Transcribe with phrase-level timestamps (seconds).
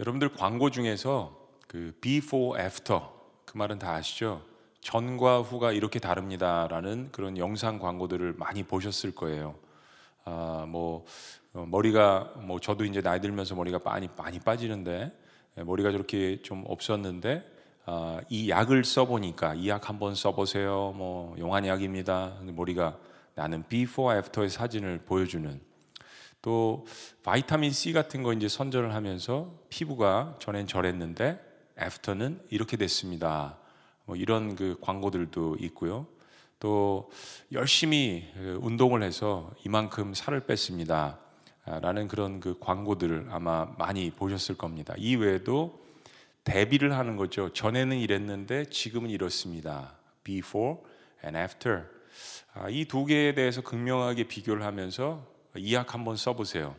[0.00, 1.36] 여러분들 광고 중에서
[1.68, 3.02] 그 before, after
[3.44, 4.42] 그 말은 다 아시죠?
[4.80, 9.56] 전과 후가 이렇게 다릅니다라는 그런 영상 광고들을 많이 보셨을 거예요.
[10.24, 11.04] 아, 뭐
[11.52, 15.12] 어, 머리가 뭐 저도 이제 나이 들면서 머리가 많이 많이 빠지는데
[15.58, 17.44] 예, 머리가 저렇게 좀 없었는데
[17.84, 20.94] 아, 이 약을 써보니까 이 약 한번 써보세요.
[20.96, 22.36] 뭐 용한 약입니다.
[22.40, 22.96] 머리가
[23.34, 25.60] 나는 before, after의 사진을 보여주는
[26.42, 26.86] 또
[27.22, 31.38] 바이타민 C 같은 거 이제 선전을 하면서 피부가 전엔 저랬는데
[31.78, 33.58] 애프터는 이렇게 됐습니다.
[34.04, 36.06] 뭐 이런 그 광고들도 있고요.
[36.58, 37.10] 또
[37.52, 41.18] 열심히 그 운동을 해서 이만큼 살을 뺐습니다.
[41.64, 44.94] 라는 그런 그 광고들을 아마 많이 보셨을 겁니다.
[44.96, 45.80] 이 외에도
[46.44, 47.52] 대비를 하는 거죠.
[47.52, 49.94] 전에는 이랬는데 지금은 이렇습니다.
[50.24, 50.78] Before
[51.24, 51.84] and after.
[52.54, 55.24] 아, 이두 개에 대해서 극명하게 비교를 하면서
[55.56, 56.76] 이약 한번 써보세요.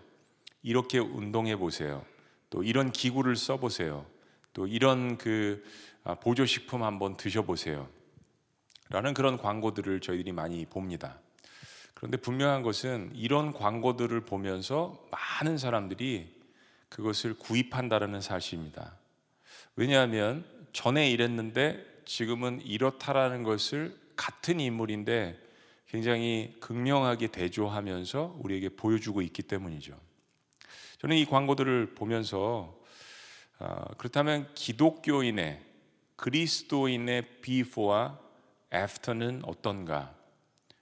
[0.64, 2.06] 이렇게 운동해 보세요.
[2.50, 4.06] 또 이런 기구를 써보세요.
[4.54, 5.64] 또 이런 그
[6.04, 7.88] 아, 보조식품 한번 드셔보세요.
[8.90, 11.20] 라는 그런 광고들을 저희들이 많이 봅니다.
[11.94, 16.36] 그런데 분명한 것은 이런 광고들을 보면서 많은 사람들이
[16.90, 18.98] 그것을 구입한다라는 사실입니다.
[19.76, 25.40] 왜냐하면 전에 이랬는데 지금은 이렇다라는 것을 같은 인물인데
[25.92, 30.00] 굉장히 극명하게 대조하면서 우리에게 보여주고 있기 때문이죠.
[31.00, 32.80] 저는 이 광고들을 보면서
[33.60, 35.62] 어, 그렇다면 기독교인의
[36.16, 38.18] 그리스도인의 before와
[38.74, 40.16] after는 어떤가?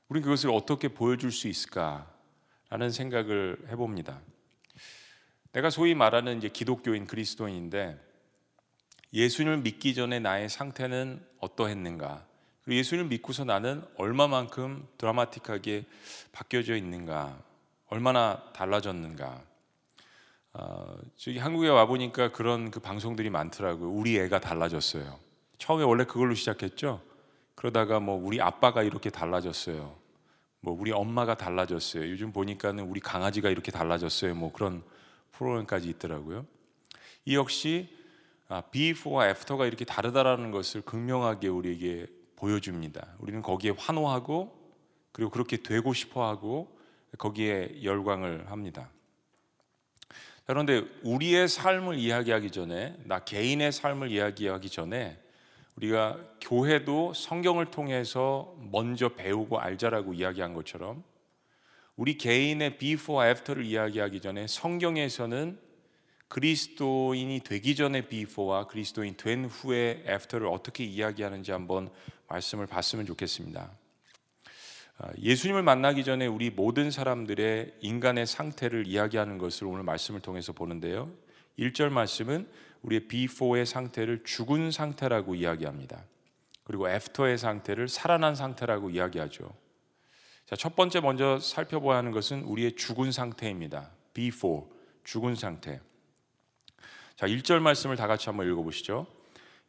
[0.09, 4.21] 우리는 그것을 어떻게 보여줄 수 있을까라는 생각을 해봅니다.
[5.53, 7.99] 내가 소위 말하는 이제 기독교인 그리스도인인데
[9.11, 12.28] 예수님을 믿기 전에 나의 상태는 어떠했는가?
[12.69, 15.85] 그리고 예수님을 믿고서 나는 얼마만큼 드라마틱하게
[16.31, 17.35] 바뀌어져 있는가?
[17.87, 19.41] 얼마나 달라졌는가?
[20.53, 23.89] 어, 저기 한국에 와 보니까 그런 그 방송들이 많더라고요.
[23.89, 25.17] 우리 애가 달라졌어요.
[25.57, 27.01] 처음에 원래 그걸로 시작했죠.
[27.55, 29.97] 그러다가 뭐 우리 아빠가 이렇게 달라졌어요.
[30.59, 32.07] 뭐 우리 엄마가 달라졌어요.
[32.07, 34.35] 요즘 보니까는 우리 강아지가 이렇게 달라졌어요.
[34.35, 34.83] 뭐 그런
[35.31, 36.45] 프로그램까지 있더라고요.
[37.25, 37.89] 이 역시
[38.47, 43.15] 아, before와 after가 이렇게 다르다라는 것을 극명하게 우리에게 보여줍니다.
[43.19, 44.57] 우리는 거기에 환호하고
[45.11, 46.77] 그리고 그렇게 되고 싶어하고
[47.17, 48.89] 거기에 열광을 합니다.
[50.45, 55.19] 그런데 우리의 삶을 이야기하기 전에 나 개인의 삶을 이야기하기 전에
[55.75, 61.03] 우리가 교회도 성경을 통해서 먼저 배우고 알자라고 이야기한 것처럼
[61.95, 65.59] 우리 개인의 before after를 이야기하기 전에 성경에서는
[66.29, 71.89] 그리스도인이 되기 전의 before와 그리스도인 된 후의 after를 어떻게 이야기하는지 한번
[72.29, 73.71] 말씀을 봤으면 좋겠습니다.
[74.99, 81.11] 아, 예수님을 만나기 전에 우리 모든 사람들의 인간의 상태를 이야기하는 것을 오늘 말씀을 통해서 보는데요.
[81.57, 82.47] 1절 말씀은
[82.81, 86.03] 우리의 before의 상태를 죽은 상태라고 이야기합니다.
[86.63, 89.53] 그리고 after의 상태를 살아난 상태라고 이야기하죠.
[90.45, 93.91] 자, 첫 번째 먼저 살펴봐야 하는 것은 우리의 죽은 상태입니다.
[94.13, 94.65] before,
[95.03, 95.79] 죽은 상태.
[97.15, 99.07] 자, 1절 말씀을 다 같이 한번 읽어 보시죠.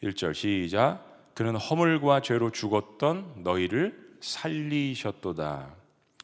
[0.03, 1.10] 1절 시작.
[1.35, 5.75] 그는 허물과 죄로 죽었던 너희를 살리셨도다.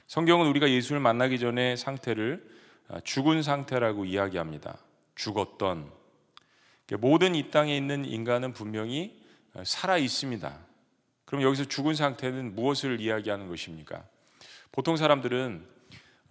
[0.06, 2.56] 성경은 우리가 예수를 만나기 전에 상태를
[2.88, 4.78] 아, 죽은 상태라고 이야기합니다.
[5.16, 5.90] 죽었던
[6.98, 9.20] 모든 이 땅에 있는 인간은 분명히
[9.54, 10.58] 아, 살아 있습니다.
[11.24, 14.04] 그럼 여기서 죽은 상태는 무엇을 이야기하는 것입니까?
[14.70, 15.66] 보통 사람들은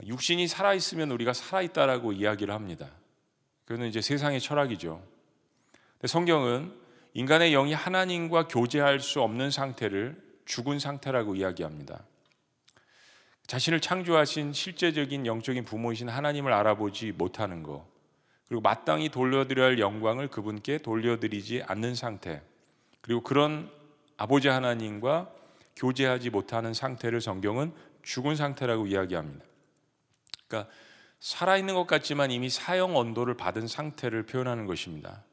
[0.05, 2.89] 육신이 살아 있으면 우리가 살아 있다라고 이야기를 합니다.
[3.65, 5.01] 그거는 이제 세상의 철학이죠.
[6.05, 6.84] 성경은
[7.15, 12.03] 인간의 영이 하나님과 교제할 수 없는 상태를 죽은 상태라고 이야기합니다.
[13.47, 17.85] 자신을 창조하신 실제적인 영적인 부모이신 하나님을 알아보지 못하는 것,
[18.49, 22.41] 그리고 마땅히 돌려드려야 할 영광을 그분께 돌려드리지 않는 상태,
[22.99, 23.71] 그리고 그런
[24.17, 25.31] 아버지 하나님과
[25.77, 27.71] 교제하지 못하는 상태를 성경은
[28.03, 29.45] 죽은 상태라고 이야기합니다.
[30.47, 30.69] 그러니까
[31.21, 35.23] 살아있는 것 같지만 이미 사형 언도를 받은 상태를 표현하는 것입니다.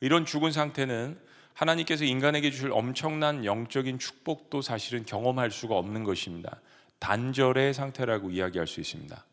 [0.00, 1.18] 이런 죽은 상태는
[1.54, 6.60] 하나님께서 인간에게 주실 엄청난 영적인 축복도 사실은 경험할 수가 없는 것입니다.
[7.00, 9.24] 단절의 상태라고 이야기할 수 있습니다.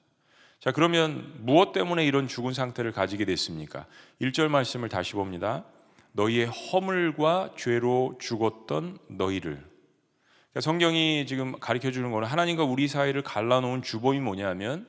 [0.60, 3.86] 자, 그러면 무엇 때문에 이런 죽은 상태를 가지게 됐습니까?
[4.22, 5.66] 1절 말씀을 다시 봅니다.
[6.14, 9.52] 너희의 허물과 죄로 죽었던 너희를.
[9.52, 14.88] 그러니까 성경이 지금 가르쳐 주는 거는 하나님과 우리 사이를 갈라놓은 주범이 뭐냐면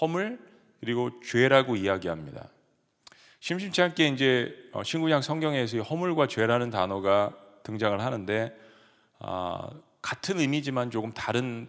[0.00, 0.38] 허물
[0.80, 2.48] 그리고 죄라고 이야기합니다.
[3.42, 8.56] 심심치 않게 이제 어, 신구약 성경에서 허물과 죄라는 단어가 등장을 하는데
[9.18, 9.68] 아,
[10.00, 11.68] 같은 의미지만 조금 다른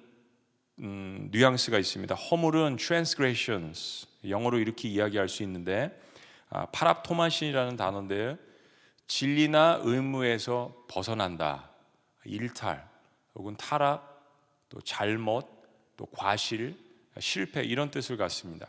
[0.77, 2.13] 음, 뉘앙스가 있습니다.
[2.13, 5.99] 허물은 transgressions 영어로 이렇게 이야기할 수 있는데
[6.51, 8.37] 아, 파랍토마신이라는 단어인데
[9.07, 11.71] 진리나 의무에서 벗어난다.
[12.23, 12.87] 일탈
[13.33, 14.23] 혹은 타락
[14.69, 15.47] 또 잘못
[15.97, 16.77] 또 과실
[17.17, 18.67] 실패 이런 뜻을 갖습니다.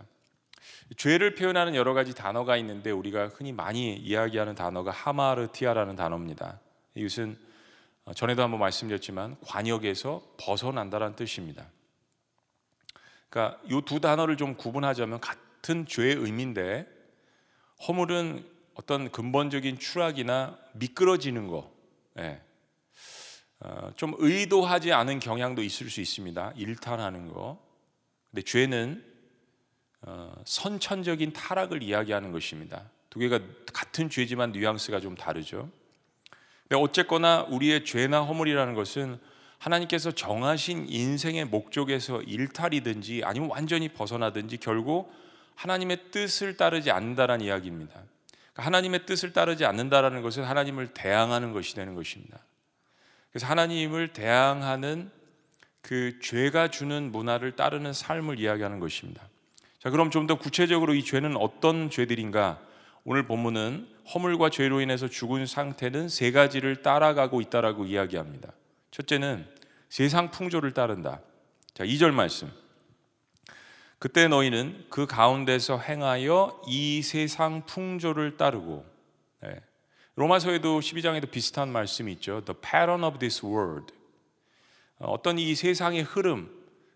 [0.97, 6.61] 죄를 표현하는 여러 가지 단어가 있는데 우리가 흔히 많이 이야기하는 단어가 하마르티아라는 단어입니다.
[6.95, 7.37] 이것은
[8.15, 11.67] 전에도 한번 말씀드렸지만 관역에서 벗어난다라는 뜻입니다.
[13.29, 16.87] 그러니까 이 두 단어를 좀 구분하자면 같은 죄의 의미인데
[17.89, 21.73] 허물은 어떤 근본적인 추락이나 미끄러지는 거,
[22.19, 22.41] 예.
[23.61, 26.53] 어, 좀 의도하지 않은 경향도 있을 수 있습니다.
[26.57, 27.59] 일탈하는 거.
[28.31, 29.14] 근데 죄는 어,
[30.45, 32.83] 선천적인 타락을 이야기하는 것입니다.
[33.11, 33.41] 두 개가
[33.73, 35.71] 같은 죄지만 뉘앙스가 좀 다르죠.
[36.69, 39.19] 근데 어쨌거나 우리의 죄나 허물이라는 것은
[39.59, 45.13] 하나님께서 정하신 인생의 목적에서 일탈이든지 아니면 완전히 벗어나든지 결국
[45.55, 47.93] 하나님의 뜻을 따르지 않는다는 이야기입니다.
[47.93, 52.39] 그러니까 하나님의 뜻을 따르지 않는다라는 것은 하나님을 대항하는 것이 되는 것입니다.
[53.31, 55.11] 그래서 하나님을 대항하는
[55.81, 59.29] 그 죄가 주는 문화를 따르는 삶을 이야기하는 것입니다.
[59.85, 62.59] 자, 그럼 좀 더 구체적으로 이 죄는 어떤 죄들인가?
[63.05, 68.55] 오늘 본문은 허물과 죄로 인해서 죽은 상태는 세 가지를 따라가고 있다라고 이야기합니다.
[68.91, 69.47] 첫째는
[69.91, 71.21] 세상 풍조를 따른다.
[71.75, 72.51] 자, 2절 말씀.
[73.99, 78.87] 그때 너희는 그 가운데서 행하여 이 세상 풍조를 따르고
[79.43, 79.61] 네.
[80.17, 82.43] 로마서에도 12장에도 비슷한 말씀이 있죠.
[82.43, 83.93] The pattern of this world.
[84.99, 86.51] 어떤 이 세상의 흐름,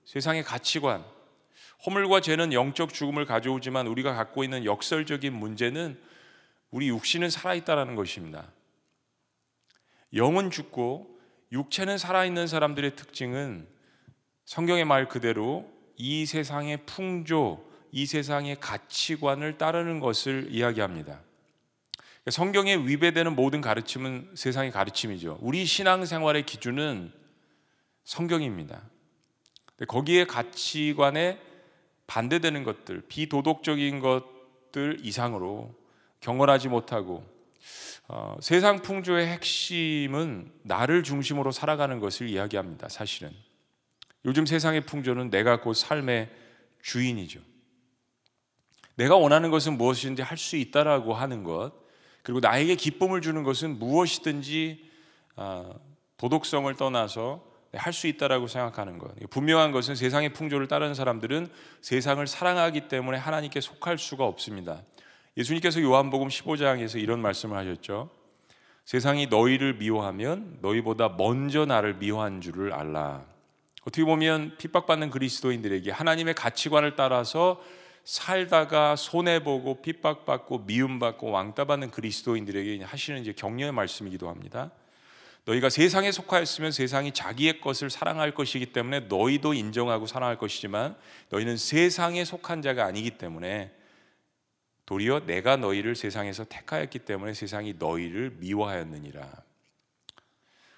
[0.07, 1.05] 세상의 가치관,
[1.87, 5.99] 허물과 죄는 영적 죽음을 가져오지만 우리가 갖고 있는 역설적인 문제는
[6.71, 8.51] 우리 육신은 살아있다라는 것입니다.
[10.15, 11.19] 영은 죽고
[11.53, 13.67] 육체는 살아있는 사람들의 특징은
[14.45, 21.21] 성경의 말 그대로 이 세상의 풍조, 이 세상의 가치관을 따르는 것을 이야기합니다.
[22.31, 25.39] 성경에 위배되는 모든 가르침은 세상의 가르침이죠.
[25.41, 27.13] 우리 신앙생활의 기준은
[28.05, 28.83] 성경입니다.
[29.87, 31.41] 거기에 가치관에
[32.09, 35.73] 반대되는 것들, 비도덕적인 것들 이상으로
[36.21, 37.25] 경건하지 못하고
[38.09, 42.89] 어, 세상 풍조의 핵심은 나를 중심으로 살아가는 것을 이야기합니다.
[42.89, 43.31] 사실은
[44.25, 46.31] 요즘 세상의 풍조는 내가 곧 삶의
[46.83, 47.41] 주인이죠.
[48.97, 51.73] 내가 원하는 것은 무엇인지 할 수 있다라고 하는 것,
[52.23, 54.91] 그리고 나에게 기쁨을 주는 것은 무엇이든지
[55.37, 55.73] 아,
[56.17, 59.15] 도덕성을 떠나서 할 수 있다라고 생각하는 것.
[59.31, 61.49] 분명한 것은 세상의 풍조를 따르는 사람들은
[61.83, 64.83] 세상을 사랑하기 때문에 하나님께 속할 수가 없습니다.
[65.37, 68.11] 예수님께서 요한복음 15장에서 이런 말씀을 하셨죠.
[68.85, 73.25] 세상이 너희를 미워하면 너희보다 먼저 나를 미워한 줄을 알라.
[73.83, 77.63] 어떻게 보면 핍박받는 그리스도인들에게 하나님의 가치관을 따라서
[78.05, 84.71] 살다가 손해 보고 핍박받고 미움받고 왕따받는 그리스도인들에게 하시는 이제 격려의 말씀이기도 합니다.
[85.49, 90.95] 너희가 세상에 속하였으면 세상이 자기의 것을 사랑할 것이기 때문에 너희도 인정하고 사랑할 것이지만
[91.31, 93.73] 너희는 세상에 속한 자가 아니기 때문에
[94.85, 99.27] 도리어 내가 너희를 세상에서 택하였기 때문에 세상이 너희를 미워하였느니라.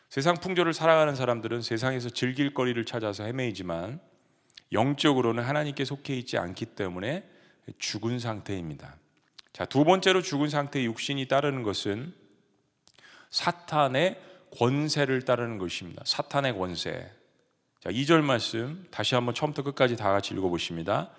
[0.09, 4.01] 세상 풍조를 살아가는 사람들은 세상에서 즐길 거리를 찾아서 헤매이지만
[4.73, 7.29] 영적으로는 하나님께 속해 있지 않기 때문에
[7.79, 8.97] 죽은 상태입니다.
[9.53, 12.15] 자, 두 번째로 죽은 상태의 육신이 따르는 것은
[13.31, 16.03] 사탄의 권세를 따르는 것입니다.
[16.05, 17.11] 사탄의 권세.
[17.81, 21.11] 자, 2절 말씀 다시 한번 처음부터 끝까지 다 같이 읽어 보십니다.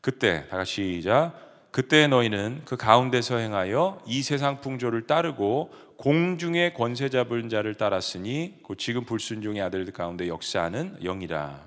[0.00, 1.32] 그때 다 같이 시작.
[1.70, 8.78] 그때 너희는 그 가운데서 행하여 이 세상 풍조를 따르고 공중의 권세 잡은 자를 따랐으니 곧
[8.78, 11.66] 지금 불순종의 아들들 가운데 역사하는 영이라.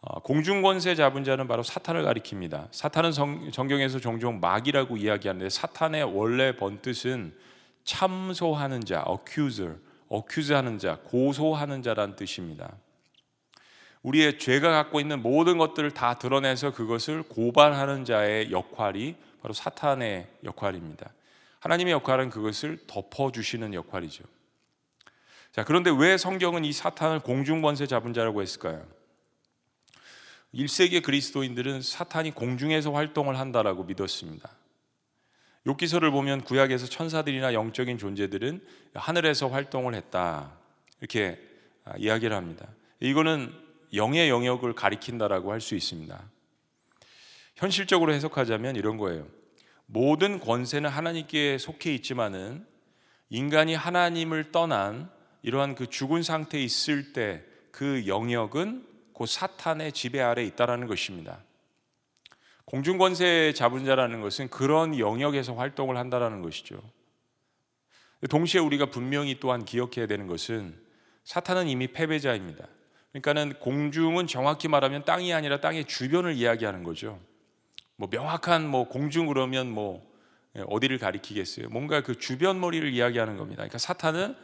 [0.00, 2.68] 어, 공중 권세 잡은 자는 바로 사탄을 가리킵니다.
[2.70, 7.34] 사탄은 성, 정경에서 종종 마귀라고 이야기하는데 사탄의 원래 번 뜻은
[7.84, 9.76] 참소하는 자, accuser,
[10.14, 12.76] accuse하는 자, 고소하는 자란 뜻입니다.
[14.02, 21.10] 우리의 죄가 갖고 있는 모든 것들을 다 드러내서 그것을 고발하는 자의 역할이 바로 사탄의 역할입니다.
[21.60, 24.24] 하나님의 역할은 그것을 덮어주시는 역할이죠.
[25.52, 28.86] 자, 그런데 왜 성경은 이 사탄을 공중권세 잡은 자라고 했을까요?
[30.54, 34.50] 1세기 그리스도인들은 사탄이 공중에서 활동을 한다라고 믿었습니다.
[35.66, 40.52] 욥기서를 보면 구약에서 천사들이나 영적인 존재들은 하늘에서 활동을 했다.
[41.00, 41.40] 이렇게
[41.98, 42.68] 이야기를 합니다.
[43.00, 43.52] 이거는
[43.94, 46.22] 영의 영역을 가리킨다라고 할 수 있습니다.
[47.56, 49.26] 현실적으로 해석하자면 이런 거예요.
[49.86, 52.66] 모든 권세는 하나님께 속해 있지만은
[53.30, 55.10] 인간이 하나님을 떠난
[55.42, 57.44] 이러한 그 죽은 상태에 있을 때
[57.74, 61.42] 그 영역은 곧 사탄의 지배 아래 있다라는 것입니다.
[62.64, 66.80] 공중 권세 잡은 자라는 것은 그런 영역에서 활동을 한다라는 것이죠.
[68.28, 70.74] 동시에 우리가 분명히 또한 기억해야 되는 것은
[71.24, 72.66] 사탄은 이미 패배자입니다.
[73.12, 77.20] 그러니까는 공중은 정확히 말하면 땅이 아니라 땅의 주변을 이야기하는 거죠.
[77.96, 80.02] 뭐 명확한 뭐 공중 그러면 뭐
[80.56, 81.68] 예, 어디를 가리키겠어요?
[81.68, 83.58] 뭔가 그 주변 머리를 이야기하는 겁니다.
[83.58, 84.36] 그러니까 사탄은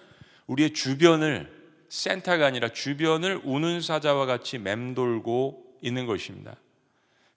[0.47, 6.57] 우리의 주변을 센터가 아니라 주변을 우는 사자와 같이 맴돌고 있는 것입니다.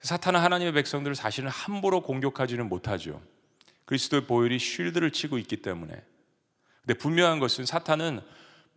[0.04, 3.22] 사탄은 하나님의 백성들을 사실은 함부로 공격하지는 못하죠.
[3.86, 5.94] 그리스도의 보혈이 쉴드를 치고 있기 때문에.
[6.82, 8.20] 근데 분명한 것은 사탄은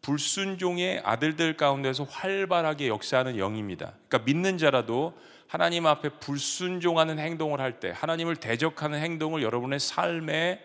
[0.03, 3.95] 불순종의 아들들 가운데서 활발하게 역사하는 영입니다.
[4.09, 5.19] 그러니까 믿는 자라도
[5.49, 10.63] 하나님 앞에 불순종하는 행동을 할 때, 하나님을 대적하는 행동을 여러분의 삶에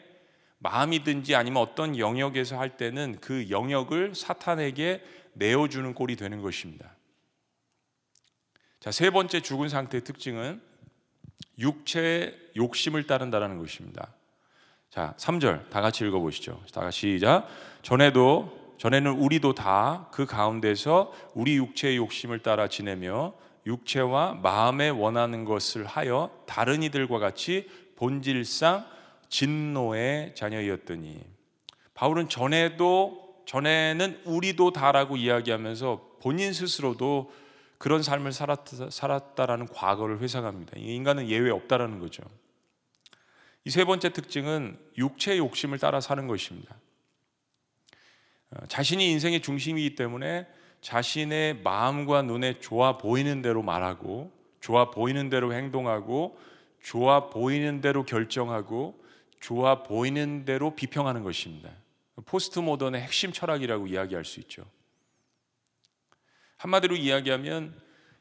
[0.60, 5.04] 마음이든지 아니면 어떤 영역에서 할 때는 그 영역을 사탄에게
[5.34, 6.96] 내어주는 꼴이 되는 것입니다.
[8.82, 10.60] 자, 세 번째 죽은 상태의 특징은
[11.60, 14.08] 육체의 욕심을 따른다는 것입니다.
[14.90, 16.60] 자, 3절 다 같이 읽어 보시죠.
[16.74, 17.48] 다 같이 시작.
[17.84, 23.34] 전에도 전에는 우리도 다 그 가운데서 우리 육체의 욕심을 따라 지내며
[23.68, 28.84] 육체와 마음에 원하는 것을 하여 다른 이들과 같이 본질상
[29.30, 31.22] 진노의 자녀였더니
[31.94, 37.32] 바울은 전에도 전에는 우리도 다라고 이야기하면서 본인 스스로도
[37.82, 40.74] 그런 삶을 살았다, 라는 과거를 회상합니다.
[40.78, 42.22] 인간은 예외 없다라는 거죠.
[43.66, 46.76] 이 세 번째 특징은 육체의 욕심을 따라 사는 것입니다.
[48.52, 50.46] 어, 자신이 인생의 중심이기 때문에
[50.82, 56.40] 자신의 마음과 눈에 좋아 보이는 대로 말하고 좋아 보이는 대로 행동하고
[56.84, 59.04] 좋아 보이는 대로 결정하고
[59.40, 61.72] 좋아 보이는 대로 비평하는 것입니다.
[62.26, 64.66] 포스트 모던의 핵심 철학이라고 이야기할 수 있죠.
[66.62, 67.74] 한마디로 이야기하면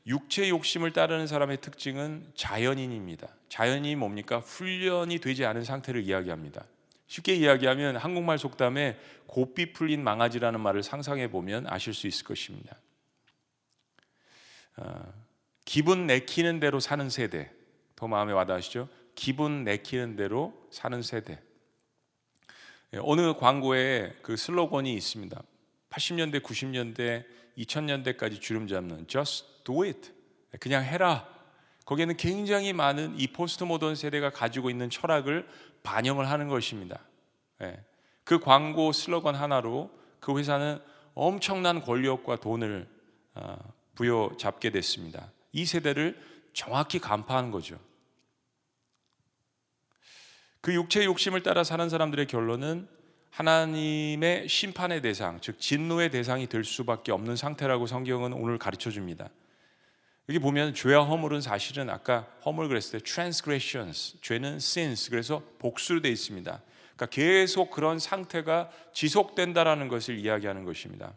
[0.07, 3.29] 육체 욕심을 따르는 사람의 특징은 자연인입니다.
[3.51, 4.39] 자연이 뭡니까?
[4.39, 6.65] 훈련이 되지 않은 상태를 이야기합니다.
[7.07, 12.79] 쉽게 이야기하면 한국말 속담에 고삐 풀린 망아지라는 말을 상상해 보면 아실 수 있을 것입니다.
[14.79, 15.13] 어,
[15.67, 17.51] 기분 내키는 대로 사는 세대
[17.95, 18.89] 더 마음에 와닿으시죠?
[19.15, 21.39] 기분 내키는 대로 사는 세대.
[22.95, 25.43] 예, 어느 광고에 그 슬로건이 있습니다.
[25.91, 30.13] 80년대, 90년대, 2000년대까지 주름 잡는 Just do it.
[30.59, 31.29] 그냥 해라.
[31.85, 35.47] 거기에는 굉장히 많은 이 포스트 모던 세대가 가지고 있는 철학을
[35.83, 37.01] 반영을 하는 것입니다.
[37.63, 37.83] 예.
[38.25, 39.91] 그 광고 슬로건 하나로
[40.21, 40.79] 그 회사는
[41.15, 42.89] 엄청난 권력과 돈을
[43.35, 43.57] 어,
[43.95, 45.33] 부여잡게 됐습니다.
[45.53, 46.17] 이 세대를
[46.53, 47.79] 정확히 간파한 거죠.
[50.61, 52.89] 그 육체의 욕심을 따라 사는 사람들의 결론은
[53.31, 59.29] 하나님의 심판의 대상, 즉 진노의 대상이 될 수밖에 없는 상태라고 성경은 오늘 가르쳐 줍니다.
[60.29, 66.13] 여기 보면 죄와 허물은 사실은 아까 허물 그랬을 때 transgressions, 죄는 sins 그래서 복수로 되어
[66.13, 66.63] 있습니다.
[66.95, 71.13] 그러니까 계속 그런 상태가 지속된다라는 것을 이야기하는 것입니다.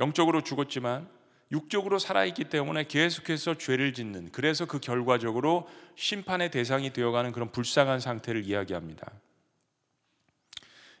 [0.00, 1.08] 영적으로 죽었지만
[1.52, 8.44] 육적으로 살아있기 때문에 계속해서 죄를 짓는 그래서 그 결과적으로 심판의 대상이 되어가는 그런 불쌍한 상태를
[8.44, 9.12] 이야기합니다.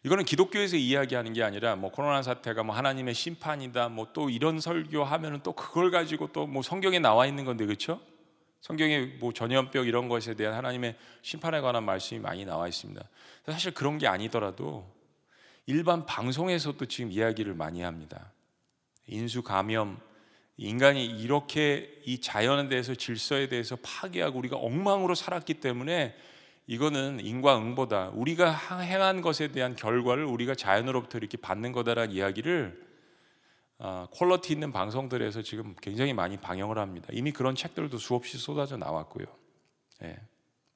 [0.04, 5.40] 이거는 기독교에서 이야기하는 게 아니라 뭐 코로나 사태가 뭐 하나님의 심판이다 뭐 또 이런 설교하면은
[5.42, 8.00] 또 그걸 가지고 또 뭐 성경에 나와 있는 건데 그렇죠?
[8.60, 13.02] 성경에 뭐 전염병 이런 것에 대한 하나님의 심판에 관한 말씀이 많이 나와 있습니다.
[13.46, 14.86] 사실 그런 게 아니더라도
[15.66, 18.30] 일반 방송에서도 지금 이야기를 많이 합니다.
[19.06, 19.98] 인수 감염
[20.58, 26.14] 인간이 이렇게 이 자연에 대해서 질서에 대해서 파괴하고 우리가 엉망으로 살았기 때문에
[26.66, 32.82] 이거는 인과응보다 우리가 행한 것에 대한 결과를 우리가 자연으로부터 이렇게 받는 거다라는 이야기를
[33.78, 37.08] 어, 퀄러티 있는 방송들에서 지금 굉장히 많이 방영을 합니다.
[37.12, 39.26] 이미 그런 책들도 수없이 쏟아져 나왔고요.
[40.04, 40.16] 예,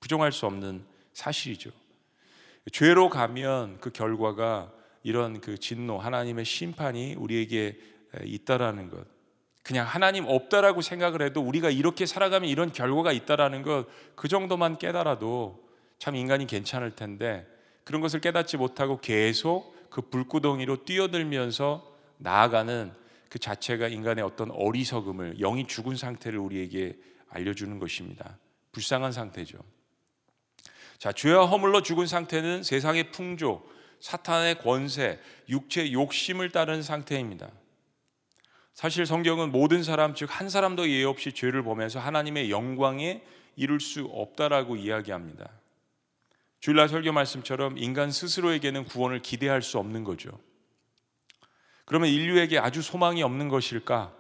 [0.01, 1.71] 부정할 수 없는 사실이죠.
[2.73, 7.79] 죄로 가면 그 결과가 이런 그 진노, 하나님의 심판이 우리에게
[8.25, 9.07] 있다라는 것.
[9.63, 13.87] 그냥 하나님 없다라고 생각을 해도 우리가 이렇게 살아가면 이런 결과가 있다라는 것
[14.19, 15.68] 그 정도만 깨달아도
[15.99, 17.47] 참 인간이 괜찮을 텐데
[17.85, 22.93] 그런 것을 깨닫지 못하고 계속 그 불구덩이로 뛰어들면서 나아가는
[23.29, 26.97] 그 자체가 인간의 어떤 어리석음을 영이 죽은 상태를 우리에게
[27.31, 28.39] 알려주는 것입니다.
[28.73, 29.59] 불쌍한 상태죠.
[30.99, 33.65] 자, 죄와 허물로 죽은 상태는 세상의 풍조,
[34.01, 37.51] 사탄의 권세, 육체 욕심을 따른 상태입니다.
[38.75, 43.23] 사실 성경은 모든 사람 즉 한 사람도 예외 없이 죄를 보면서 하나님의 영광에
[43.57, 45.51] 이룰 수 없다라고 이야기합니다.
[46.61, 50.31] 주일날 설교 말씀처럼 인간 스스로에게는 구원을 기대할 수 없는 거죠.
[51.85, 54.13] 그러면 인류에게 아주 소망이 없는 것일까?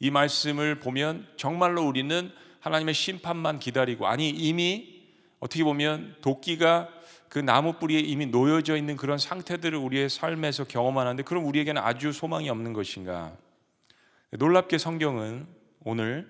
[0.00, 5.02] 이 말씀을 보면 정말로 우리는 하나님의 심판만 기다리고 아니 이미
[5.40, 6.88] 어떻게 보면 도끼가
[7.28, 12.50] 그 나무 뿌리에 이미 놓여져 있는 그런 상태들을 우리의 삶에서 경험하는데 그럼 우리에게는 아주 소망이
[12.50, 13.36] 없는 것인가?
[14.32, 15.46] 놀랍게 성경은
[15.84, 16.28] 오늘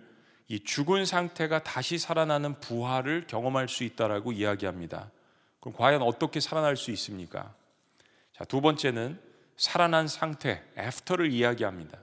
[0.48, 5.10] 이 죽은 상태가 다시 살아나는 부활을 경험할 수 있다라고 이야기합니다.
[5.62, 7.54] 그럼 과연 어떻게 살아날 수 있습니까?
[8.32, 9.20] 자, 두 번째는
[9.56, 11.98] 살아난 상태, after를 이야기합니다.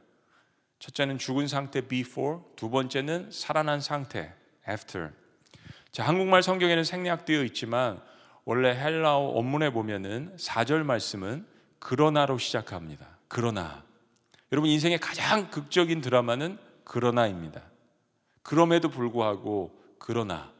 [0.80, 4.34] 첫째는 죽은 상태 before, 두 번째는 살아난 상태
[4.68, 5.10] after.
[5.92, 8.01] 자, 한국말 성경에는 생략되어 있지만
[8.46, 11.46] 원래 헬라어 원문에 보면은 4절 말씀은
[11.80, 13.18] 그러나로 시작합니다.
[13.28, 13.84] 그러나.
[14.54, 17.62] 여러분 인생의 가장 극적인 드라마는 그러나입니다.
[18.42, 20.54] 그럼에도 불구하고 그러나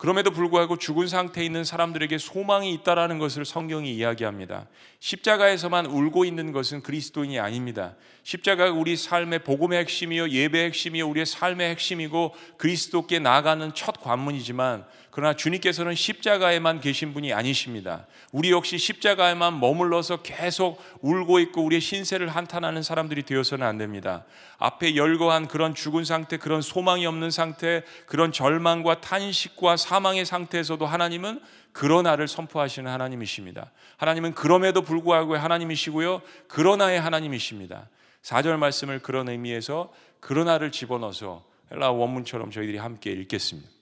[0.00, 4.66] 그럼에도 불구하고 죽은 상태에 있는 사람들에게 소망이 있다라는 것을 성경이 이야기합니다.
[4.98, 7.96] 십자가에서만 울고 있는 것은 그리스도인이 아닙니다.
[8.22, 15.34] 십자가가 우리 삶의 복음의 핵심이요 예배의 핵심이요 우리의 삶의 핵심이고 그리스도께 나아가는 첫 관문이지만 그러나
[15.34, 18.06] 주님께서는 십자가에만 계신 분이 아니십니다.
[18.32, 24.24] 우리 역시 십자가에만 머물러서 계속 울고 있고 우리의 신세를 한탄하는 사람들이 되어서는 안 됩니다.
[24.58, 31.40] 앞에 열거한 그런 죽은 상태, 그런 소망이 없는 상태, 그런 절망과 탄식과 사망의 상태에서도 하나님은
[31.72, 33.70] 그러나를 선포하시는 하나님이십니다.
[33.96, 36.22] 하나님은 그럼에도 불구하고 하나님이시고요.
[36.46, 37.88] 그러나의 하나님이십니다.
[38.22, 43.79] 4절 말씀을 그런 의미에서 그러나를 집어넣어서 헬라 원문처럼 저희들이 함께 읽겠습니다.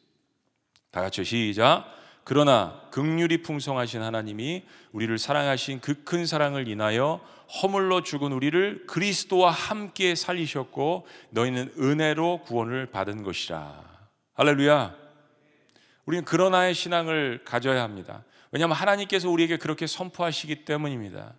[0.90, 1.84] 다 같이 시작.
[2.24, 7.20] 그러나 극률이 풍성하신 하나님이 우리를 사랑하신 그 큰 사랑을 인하여
[7.62, 13.82] 허물로 죽은 우리를 그리스도와 함께 살리셨고 너희는 은혜로 구원을 받은 것이라.
[14.34, 14.94] 할렐루야.
[16.04, 18.24] 우리는 그러나의 신앙을 가져야 합니다.
[18.52, 21.34] 왜냐하면 하나님께서 우리에게 그렇게 선포하시기 때문입니다.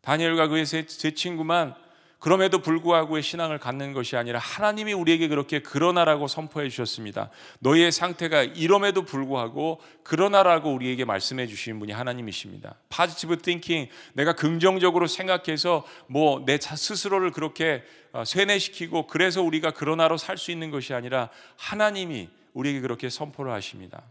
[0.00, 1.74] 다니엘과 그의 세 친구만
[2.24, 7.28] 그럼에도 불구하고의 신앙을 갖는 것이 아니라 하나님이 우리에게 그렇게 그러나라고 선포해 주셨습니다.
[7.58, 12.76] 너희의 상태가 이럼에도 불구하고 그러나라고 우리에게 말씀해 주시는 분이 하나님이십니다.
[12.88, 17.82] Positive thinking, 내가 긍정적으로 생각해서 뭐 내 스스로를 그렇게
[18.12, 24.02] 어, 쇠뇌시키고 그래서 우리가 그러나로 살 수 있는 것이 아니라 하나님이 우리에게 그렇게 선포를 하십니다.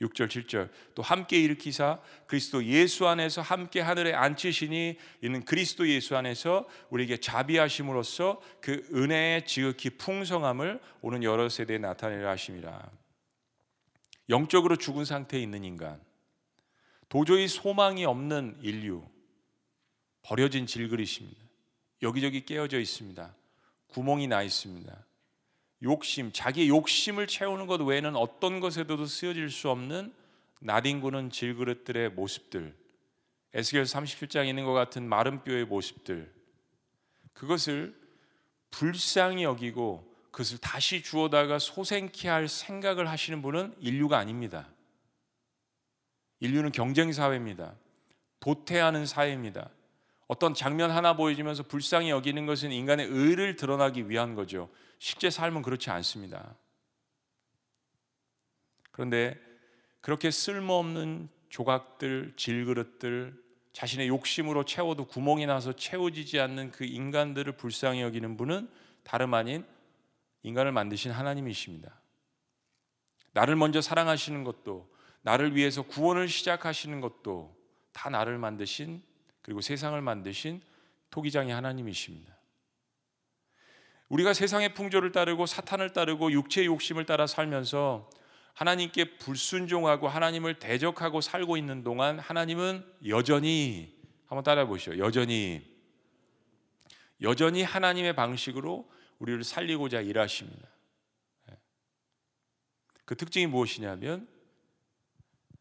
[0.00, 6.66] 6절 7절 또 함께 일으키사 그리스도 예수 안에서 함께 하늘에 앉히시니 이는 그리스도 예수 안에서
[6.88, 12.90] 우리에게 자비하심으로써 그 은혜의 지극히 풍성함을 오는 여러 세대에 나타내려 하심이라.
[14.30, 16.00] 영적으로 죽은 상태에 있는 인간,
[17.08, 19.04] 도저히 소망이 없는 인류,
[20.22, 21.40] 버려진 질그릇입니다.
[22.02, 23.34] 여기저기 깨어져 있습니다.
[23.88, 24.96] 구멍이 나 있습니다.
[25.82, 30.12] 욕심, 자기 욕심을 채우는 것 외에는 어떤 것에도 쓰여질 수 없는
[30.60, 32.76] 나뒹구는 질그릇들의 모습들,
[33.54, 36.32] 에스겔 37장에 있는 것 같은 마른 뼈의 모습들,
[37.32, 37.98] 그것을
[38.70, 44.68] 불쌍히 여기고 그것을 다시 주워다가 소생케 할 생각을 하시는 분은 인류가 아닙니다.
[46.40, 47.74] 인류는 경쟁 사회입니다.
[48.40, 49.70] 도태하는 사회입니다.
[50.30, 54.70] 어떤 장면 하나 보여주면서 불쌍히 여기는 것은 인간의 의를 드러나기 위한 거죠.
[55.00, 56.54] 실제 삶은 그렇지 않습니다.
[58.92, 59.36] 그런데
[60.00, 68.36] 그렇게 쓸모없는 조각들, 질그릇들, 자신의 욕심으로 채워도 구멍이 나서 채워지지 않는 그 인간들을 불쌍히 여기는
[68.36, 68.70] 분은
[69.02, 69.66] 다름 아닌
[70.44, 72.00] 인간을 만드신 하나님이십니다.
[73.32, 77.52] 나를 먼저 사랑하시는 것도, 나를 위해서 구원을 시작하시는 것도
[77.92, 79.09] 다 나를 만드신
[79.42, 80.62] 그리고 세상을 만드신
[81.10, 82.36] 토기장이 하나님이십니다.
[84.08, 88.10] 우리가 세상의 풍조를 따르고 사탄을 따르고 육체의 욕심을 따라 살면서
[88.54, 94.98] 하나님께 불순종하고 하나님을 대적하고 살고 있는 동안 하나님은 여전히 한번 따라 보시죠.
[94.98, 95.68] 여전히
[97.22, 100.68] 여전히 하나님의 방식으로 우리를 살리고자 일하십니다.
[101.50, 101.58] 예.
[103.04, 104.26] 그 특징이 무엇이냐면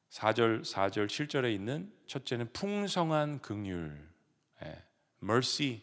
[0.09, 3.95] 4절, 4절, 7절에 있는 첫째는 풍성한 긍휼,
[4.63, 4.83] 예,
[5.21, 5.79] mercy.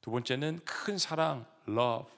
[0.00, 2.10] 두 번째는 큰 사랑, love.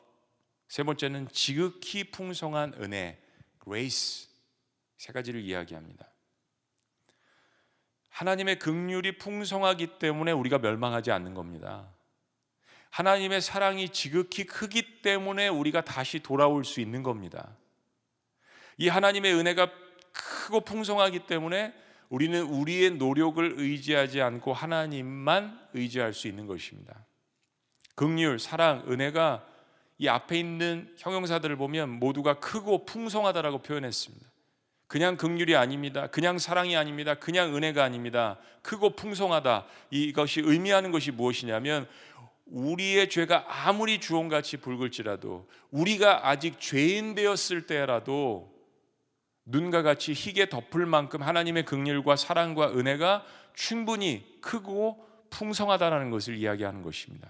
[0.66, 3.22] 세 번째는 지극히 풍성한 은혜,
[3.62, 4.30] grace.
[4.96, 6.08] 세 가지를 이야기합니다.
[8.08, 11.86] 하나님의 긍휼이 풍성하기 때문에 우리가 멸망하지 않는 겁니다.
[12.88, 17.54] 하나님의 사랑이 지극히 크기 때문에 우리가 다시 돌아올 수 있는 겁니다.
[18.78, 19.70] 이 하나님의 은혜가
[20.12, 27.06] 크고 풍성하기 때문에 우리는 우리의 노력을 의지하지 않고 하나님만 의지할 수 있는 것입니다.
[27.94, 29.46] 긍휼, 사랑, 은혜가
[29.96, 34.30] 이 앞에 있는 형용사들을 보면 모두가 크고 풍성하다라고 표현했습니다.
[34.88, 36.08] 그냥 긍휼이 아닙니다.
[36.08, 37.14] 그냥 사랑이 아닙니다.
[37.14, 38.38] 그냥 은혜가 아닙니다.
[38.60, 39.64] 크고 풍성하다.
[39.88, 41.88] 이것이 의미하는 것이 무엇이냐면
[42.44, 48.52] 우리의 죄가 아무리 주홍같이 붉을지라도 우리가 아직 죄인 되었을 때라도
[49.44, 53.24] 눈과 같이 희게 덮을 만큼 하나님의 긍휼과 사랑과 은혜가
[53.54, 57.28] 충분히 크고 풍성하다라는 것을 이야기하는 것입니다.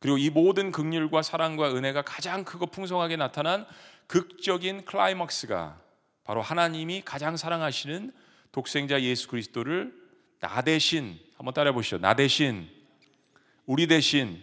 [0.00, 3.66] 그리고 이 모든 긍휼과 사랑과 은혜가 가장 크고 풍성하게 나타난
[4.06, 5.80] 극적인 클라이막스가
[6.24, 8.12] 바로 하나님이 가장 사랑하시는
[8.52, 9.92] 독생자 예수 그리스도를
[10.40, 11.98] 나 대신 한번 따라 보시죠.
[11.98, 12.68] 나 대신
[13.66, 14.42] 우리 대신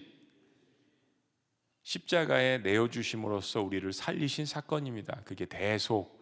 [1.86, 5.22] 십자가에 내어 주심으로써 우리를 살리신 사건입니다.
[5.24, 6.20] 그게 대속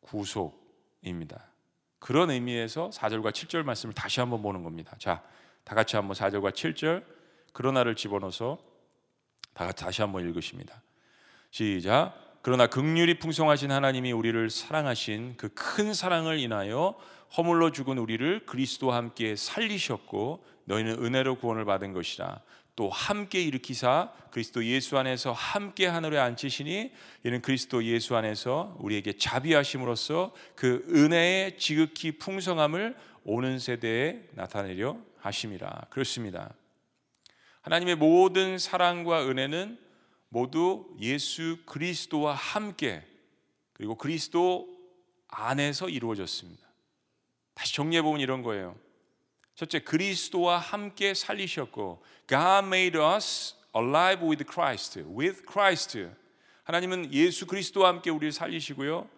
[0.00, 1.46] 구속입니다.
[1.98, 4.94] 그런 의미에서 4절과 7절 말씀을 다시 한번 보는 겁니다.
[4.98, 5.22] 자,
[5.64, 7.04] 다 같이 한번 4절과 7절
[7.54, 8.58] 그러나를 집어넣어서
[9.54, 10.82] 다 같이 다시 한번 읽으십니다.
[11.50, 12.14] 시작.
[12.42, 16.98] 그러나 극률이 풍성하신 하나님이 우리를 사랑하신 그 큰 사랑을 인하여
[17.36, 22.42] 허물로 죽은 우리를 그리스도와 함께 살리셨고 너희는 은혜로 구원을 받은 것이라
[22.78, 26.92] 또 함께 일으키사 그리스도 예수 안에서 함께 하늘에 앉히시니
[27.24, 36.54] 이는 그리스도 예수 안에서 우리에게 자비하심으로써 그 은혜의 지극히 풍성함을 오는 세대에 나타내려 하심이라 그렇습니다.
[37.62, 39.76] 하나님의 모든 사랑과 은혜는
[40.28, 43.04] 모두 예수 그리스도와 함께
[43.72, 44.68] 그리고 그리스도
[45.26, 46.64] 안에서 이루어졌습니다.
[47.54, 48.76] 다시 정리해 보면 이런 거예요.
[49.58, 55.00] 첫째 그리스도와 함께 살리셨고 God made us alive with Christ.
[55.00, 56.06] with Christ.
[56.62, 59.10] 하나님은 예수 그리스도와 함께 우리를 살리시고요.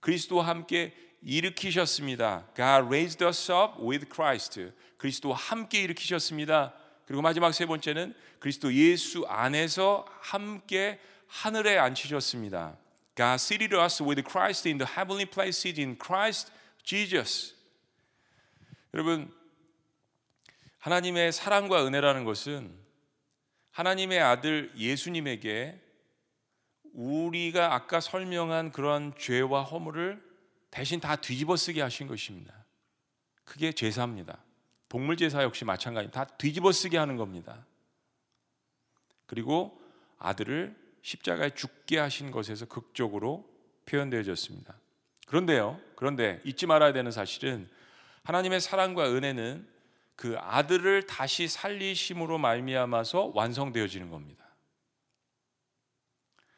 [0.00, 2.46] 그리스도와 함께 일으키셨습니다.
[2.56, 4.72] God raised us up with Christ.
[4.96, 6.72] 그리스도와 함께 일으키셨습니다.
[7.04, 12.78] 그리고 마지막 세 번째는 그리스도 예수 안에서 함께 하늘에 앉히셨습니다.
[13.14, 16.50] God seated us with Christ in the heavenly places in Christ
[16.82, 17.54] Jesus.
[18.94, 19.30] 여러분
[20.86, 22.72] 하나님의 사랑과 은혜라는 것은
[23.72, 25.80] 하나님의 아들 예수님에게
[26.92, 30.22] 우리가 아까 설명한 그런 죄와 허물을
[30.70, 32.54] 대신 다 뒤집어 쓰게 하신 것입니다.
[33.44, 34.38] 그게 제사입니다.
[34.88, 36.12] 동물 제사 역시 마찬가지.
[36.12, 37.66] 다 뒤집어 쓰게 하는 겁니다.
[39.26, 39.82] 그리고
[40.20, 43.44] 아들을 십자가에 죽게 하신 것에서 극적으로
[43.86, 44.78] 표현되어졌습니다.
[45.26, 45.80] 그런데요.
[45.96, 47.68] 그런데 잊지 말아야 되는 사실은
[48.22, 49.74] 하나님의 사랑과 은혜는
[50.16, 54.44] 그 아들을 다시 살리심으로 말미암아서 완성되어지는 겁니다.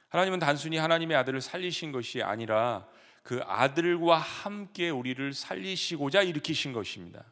[0.08, 2.88] 하나님은 단순히 하나님의 아들을 살리신 것이 아니라
[3.22, 7.24] 그 아들과 함께 우리를 살리시고자 일으키신 것입니다.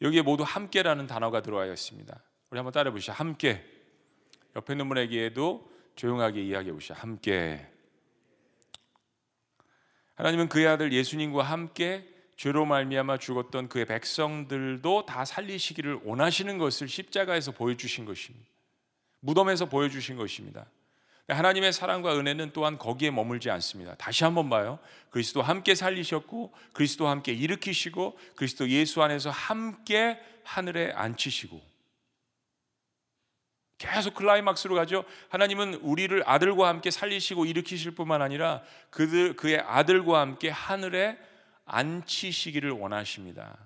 [0.00, 2.22] 여기에 모두 함께라는 단어가 들어와 있습니다.
[2.50, 3.12] 우리 한번 따라해 보시죠.
[3.12, 3.64] 함께.
[4.54, 6.94] 옆에 있는 분에게도 조용하게 이야기해 보시죠.
[6.94, 7.70] 함께.
[10.14, 17.52] 하나님은 그의 아들 예수님과 함께 죄로 말미암아 죽었던 그의 백성들도 다 살리시기를 원하시는 것을 십자가에서
[17.52, 18.46] 보여주신 것입니다.
[19.20, 20.66] 무덤에서 보여주신 것입니다.
[21.28, 23.96] 하나님의 사랑과 은혜는 또한 거기에 머물지 않습니다.
[23.96, 24.78] 다시 한번 봐요.
[25.10, 31.60] 그리스도 함께 살리셨고 그리스도 함께 일으키시고 그리스도 예수 안에서 함께 하늘에 앉히시고
[33.78, 35.04] 계속 클라이막스로 가죠.
[35.28, 41.18] 하나님은 우리를 아들과 함께 살리시고 일으키실 뿐만 아니라 그들 그의 아들과 함께 하늘에
[41.66, 43.58] 앉히시기를 원하십니다.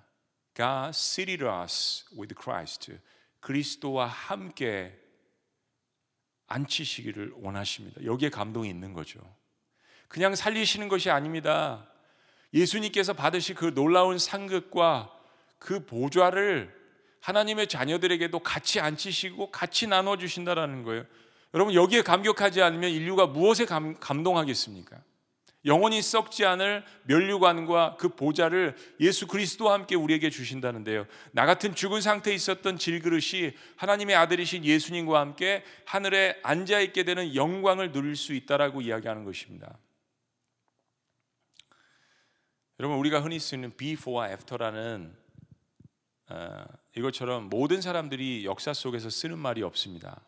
[0.54, 2.92] God seated us with Christ.
[3.40, 4.98] 그리스도와 함께
[6.48, 8.04] 앉히시기를 원하십니다.
[8.04, 9.20] 여기에 감동이 있는 거죠.
[10.08, 11.86] 그냥 살리시는 것이 아닙니다.
[12.52, 15.16] 예수님께서 받으실 그 놀라운 상급과
[15.58, 16.76] 그 보좌를
[17.20, 21.04] 하나님의 자녀들에게도 같이 앉히시고 같이 나눠 주신다라는 거예요.
[21.54, 25.00] 여러분 여기에 감격하지 않으면 인류가 무엇에 감, 감동하겠습니까?
[25.66, 31.07] 영원히 썩지 않을 면류관과 그 보좌를 예수 그리스도와 함께 우리에게 주신다는데요.
[31.33, 37.92] 나 같은 죽은 상태에 있었던 질그릇이 하나님의 아들이신 예수님과 함께 하늘에 앉아 있게 되는 영광을
[37.92, 39.77] 누릴 수 있다라고 이야기하는 것입니다.
[42.79, 45.14] 여러분 우리가 흔히 쓰는 before와 after라는
[46.31, 46.64] 어,
[46.96, 50.23] 이것처럼 모든 사람들이 역사 속에서 쓰는 말이 없습니다.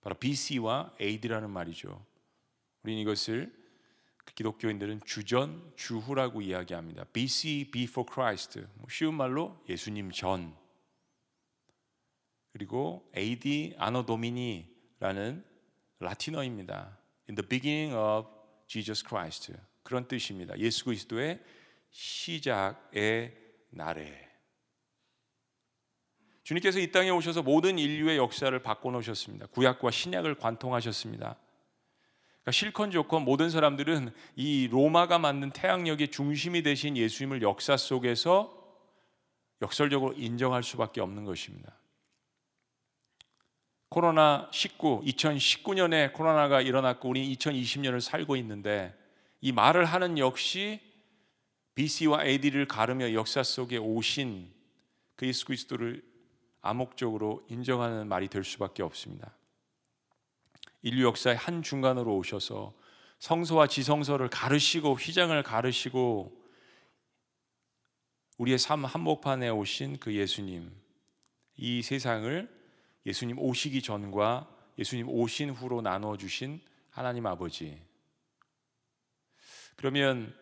[0.00, 2.04] 바로 BC와 AD라는 말이죠.
[2.82, 3.65] 우리는 이것을
[4.34, 7.04] 기독교인들은 주전, 주후라고 이야기합니다.
[7.12, 8.60] BC, before Christ.
[8.74, 10.54] 뭐 쉬운 말로 예수님 전.
[12.52, 15.44] 그리고 AD, 아노 도미니라는
[16.00, 16.98] 라틴어입니다.
[17.28, 18.28] In the beginning of
[18.66, 19.52] Jesus Christ.
[19.82, 20.58] 그런 뜻입니다.
[20.58, 21.40] 예수 그리스도의
[21.90, 23.36] 시작의
[23.70, 24.26] 날에.
[26.42, 29.46] 주님께서 이 땅에 오셔서 모든 인류의 역사를 바꿔 놓으셨습니다.
[29.46, 31.36] 구약과 신약을 관통하셨습니다.
[32.46, 38.54] 그러니까 실컷 좋건 모든 사람들은 이 로마가 만든 태양력의 중심이 되신 예수님을 역사 속에서
[39.60, 41.76] 역설적으로 인정할 수밖에 없는 것입니다.
[43.88, 48.96] 코로나 19, 2019년에 코로나가 일어났고 우리 2020년을 살고 있는데
[49.40, 50.80] 이 말을 하는 역시
[51.74, 54.52] BC와 AD를 가르며 역사 속에 오신
[55.16, 56.04] 그 그리스도를
[56.62, 59.34] 암묵적으로 인정하는 말이 될 수밖에 없습니다.
[60.82, 62.74] 인류 역사의 한 중간으로 오셔서
[63.18, 66.44] 성서와 지성서를 가르시고 휘장을 가르시고
[68.38, 70.70] 우리의 삶 한복판에 오신 그 예수님
[71.56, 72.48] 이 세상을
[73.06, 76.60] 예수님 오시기 전과 예수님 오신 후로 나누어 주신
[76.90, 77.80] 하나님 아버지
[79.76, 80.34] 그러면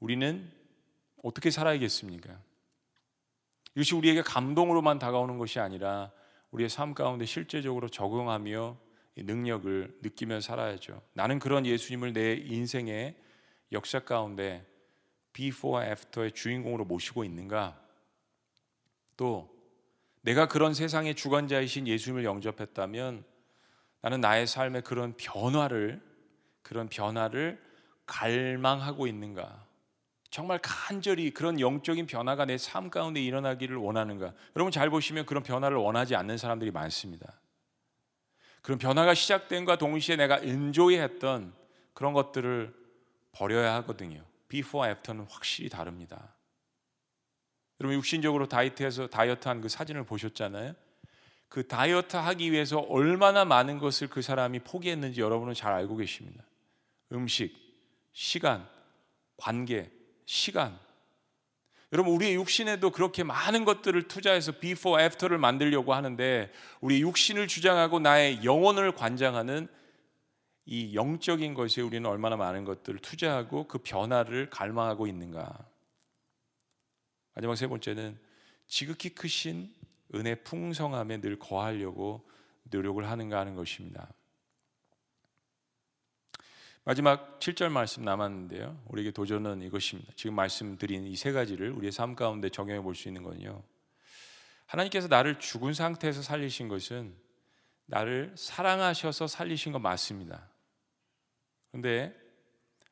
[0.00, 0.50] 우리는
[1.22, 2.38] 어떻게 살아야겠습니까?
[3.74, 6.10] 이것이 우리에게 감동으로만 다가오는 것이 아니라
[6.50, 8.76] 우리의 삶 가운데 실제적으로 적용하며
[9.16, 11.00] 능력을 느끼며 살아야죠.
[11.14, 13.16] 나는 그런 예수님을 내 인생의
[13.72, 14.64] 역사 가운데
[15.32, 17.80] before after의 주인공으로 모시고 있는가?
[19.16, 19.54] 또
[20.20, 23.24] 내가 그런 세상의 주관자이신 예수님을 영접했다면
[24.02, 26.02] 나는 나의 삶에 그런 변화를
[26.62, 27.62] 그런 변화를
[28.06, 29.64] 갈망하고 있는가?
[30.30, 34.34] 정말 간절히 그런 영적인 변화가 내 삶 가운데 일어나기를 원하는가?
[34.54, 37.40] 여러분 잘 보시면 그런 변화를 원하지 않는 사람들이 많습니다.
[38.66, 41.54] 그런 변화가 시작된과 동시에 내가 인조이했던
[41.94, 42.74] 그런 것들을
[43.30, 44.24] 버려야 하거든요.
[44.48, 46.34] before after는 확실히 다릅니다.
[47.78, 50.74] 여러분 육신적으로 다이어트해서 다이어트한 그 사진을 보셨잖아요.
[51.48, 56.42] 그 다이어트 하기 위해서 얼마나 많은 것을 그 사람이 포기했는지 여러분은 잘 알고 계십니다.
[57.12, 57.54] 음식,
[58.12, 58.68] 시간,
[59.36, 59.92] 관계,
[60.24, 60.76] 시간.
[61.96, 68.44] 여러분 우리의 육신에도 그렇게 많은 것들을 투자해서 before after를 만들려고 하는데 우리 육신을 주장하고 나의
[68.44, 69.66] 영혼을 관장하는
[70.66, 75.58] 이 영적인 것에 우리는 얼마나 많은 것들을 투자하고 그 변화를 갈망하고 있는가.
[77.32, 78.18] 마지막 세 번째는
[78.66, 79.72] 지극히 크신
[80.14, 82.28] 은혜 풍성함에 늘 거하려고
[82.64, 84.06] 노력을 하는가 하는 것입니다.
[86.86, 88.80] 마지막 7절 말씀 남았는데요.
[88.86, 90.12] 우리에게 도전은 이것입니다.
[90.14, 93.60] 지금 말씀드린 이 세 가지를 우리의 삶 가운데 적용해 볼 수 있는 건요.
[94.66, 97.12] 하나님께서 나를 죽은 상태에서 살리신 것은
[97.86, 100.48] 나를 사랑하셔서 살리신 것 맞습니다.
[101.72, 102.16] 근데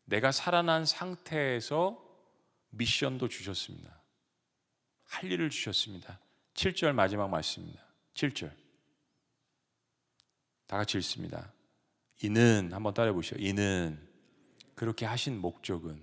[0.07, 1.97] 내가 살아난 상태에서
[2.71, 4.03] 미션도 주셨습니다.
[5.05, 6.19] 할 일을 주셨습니다.
[6.55, 7.81] 7절 마지막 말씀입니다.
[8.15, 8.51] 7절.
[10.67, 11.53] 다 같이 읽습니다.
[12.23, 13.37] 이는 한번 따라 보시죠.
[13.39, 13.99] 이는
[14.75, 16.01] 그렇게 하신 목적은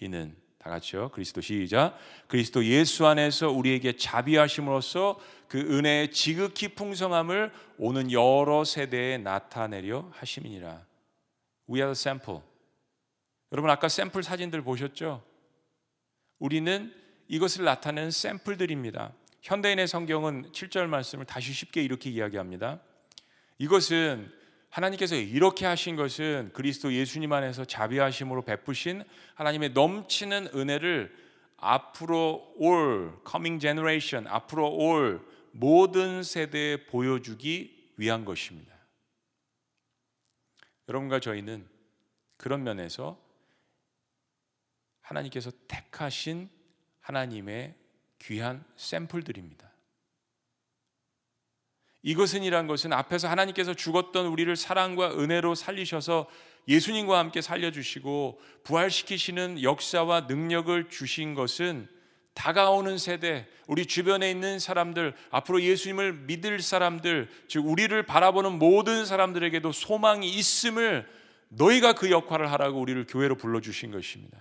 [0.00, 1.10] 이는 다 같이요.
[1.10, 1.96] 그리스도 시작.
[2.26, 10.84] 그리스도 예수 안에서 우리에게 자비하심으로써 그 은혜의 지극히 풍성함을 오는 여러 세대에 나타내려 하심이니라.
[11.70, 12.40] We are the sample.
[13.52, 15.24] 여러분 아까 샘플 사진들 보셨죠?
[16.38, 16.92] 우리는
[17.28, 19.12] 이것을 나타내는 샘플들입니다.
[19.42, 22.80] 현대인의 성경은 7절 말씀을 다시 쉽게 이렇게 이야기합니다.
[23.58, 24.30] 이것은
[24.70, 29.02] 하나님께서 이렇게 하신 것은 그리스도 예수님 안에서 자비하심으로 베푸신
[29.34, 31.14] 하나님의 넘치는 은혜를
[31.56, 38.72] 앞으로 올 coming generation 앞으로 올 모든 세대에 보여주기 위한 것입니다.
[40.88, 41.68] 여러분과 저희는
[42.36, 43.20] 그런 면에서
[45.00, 46.48] 하나님께서 택하신
[47.00, 47.74] 하나님의
[48.20, 49.67] 귀한 샘플들입니다.
[52.02, 56.26] 이것은이란 것은 앞에서 하나님께서 죽었던 우리를 사랑과 은혜로 살리셔서
[56.68, 61.88] 예수님과 함께 살려주시고 부활시키시는 역사와 능력을 주신 것은
[62.34, 69.72] 다가오는 세대, 우리 주변에 있는 사람들, 앞으로 예수님을 믿을 사람들, 즉 우리를 바라보는 모든 사람들에게도
[69.72, 71.08] 소망이 있음을
[71.48, 74.38] 너희가 그 역할을 하라고 우리를 교회로 불러주신 것입니다.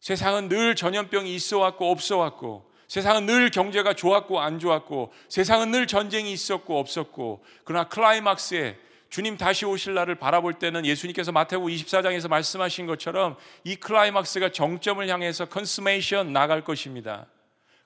[0.00, 5.86] 세상은 늘 전염병이 있어 왔고 없어 왔고 세상은 늘 경제가 좋았고 안 좋았고 세상은 늘
[5.86, 12.86] 전쟁이 있었고 없었고 그러나 클라이막스에 주님 다시 오실 날을 바라볼 때는 예수님께서 마태복음 24장에서 말씀하신
[12.86, 17.26] 것처럼 이 클라이막스가 정점을 향해서 consummation 나갈 것입니다.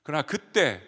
[0.03, 0.81] 그러나 그때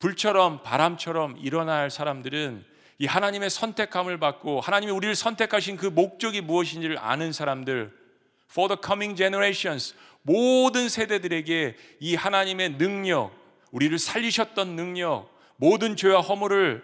[0.00, 2.64] 불처럼 바람처럼 일어날 사람들은
[2.98, 7.92] 이 하나님의 선택함을 받고 하나님이 우리를 선택하신 그 목적이 무엇인지를 아는 사람들
[8.50, 9.94] for the coming generations
[10.26, 13.32] 모든 세대들에게 이 하나님의 능력,
[13.70, 16.82] 우리를 살리셨던 능력, 모든 죄와 허물을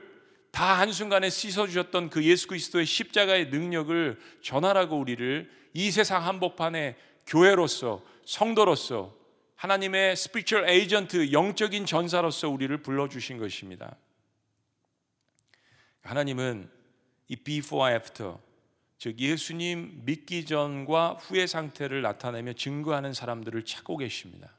[0.51, 9.15] 다 한순간에 씻어주셨던 그 예수 그리스도의 십자가의 능력을 전하라고 우리를 이 세상 한복판에 교회로서 성도로서
[9.57, 13.97] 하나님의 spiritual agent 영적인 전사로서 우리를 불러주신 것입니다.
[16.03, 16.71] 하나님은
[17.29, 18.35] 이 before after
[19.01, 24.51] 즉 예수님 믿기 전과 후의 상태를 나타내며 증거하는 사람들을 찾고 계십니다.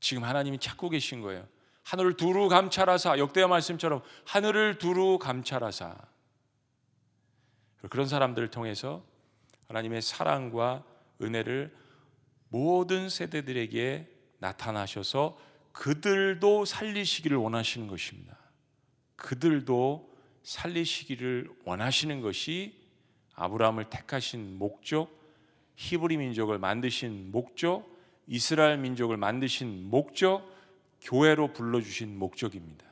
[0.00, 1.48] 지금 하나님이 찾고 계신 거예요.
[1.82, 5.96] 하늘을 두루 감찰하사 역대의 말씀처럼 하늘을 두루 감찰하사
[7.88, 9.02] 그런 사람들을 통해서
[9.68, 10.84] 하나님의 사랑과
[11.22, 11.74] 은혜를
[12.50, 14.08] 모든 세대들에게
[14.40, 15.38] 나타나셔서
[15.72, 18.38] 그들도 살리시기를 원하시는 것입니다.
[19.16, 22.83] 그들도 살리시기를 원하시는 것이
[23.34, 25.10] 아브라함을 택하신 목적,
[25.76, 27.84] 히브리 민족을 만드신 목적,
[28.26, 30.48] 이스라엘 민족을 만드신 목적,
[31.00, 32.84] 교회로 불러주신 목적입니다.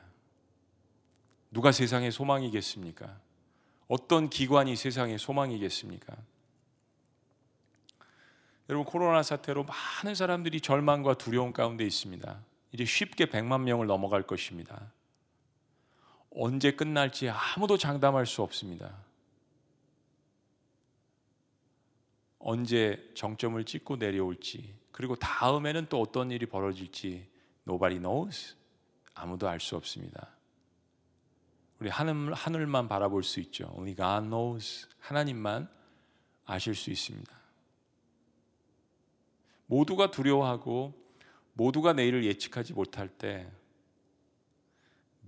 [1.51, 3.19] 누가 세상의 소망이겠습니까?
[3.87, 6.15] 어떤 기관이 세상의 소망이겠습니까?
[8.69, 12.39] 여러분 코로나 사태로 많은 사람들이 절망과 두려움 가운데 있습니다.
[12.71, 14.91] 이제 쉽게 100만 명을 넘어갈 것입니다.
[16.31, 18.97] 언제 끝날지 아무도 장담할 수 없습니다.
[22.45, 27.27] 언제 정점을 찍고 내려올지 그리고 다음에는 또 어떤 일이 벌어질지
[27.65, 28.55] nobody knows
[29.15, 30.29] 아무도 알 수 없습니다.
[31.79, 33.73] 우리 하늘, 하늘만 바라볼 수 있죠.
[33.75, 35.69] Only God knows 하나님만
[36.45, 37.33] 아실 수 있습니다.
[39.65, 40.93] 모두가 두려워하고
[41.53, 43.49] 모두가 내일을 예측하지 못할 때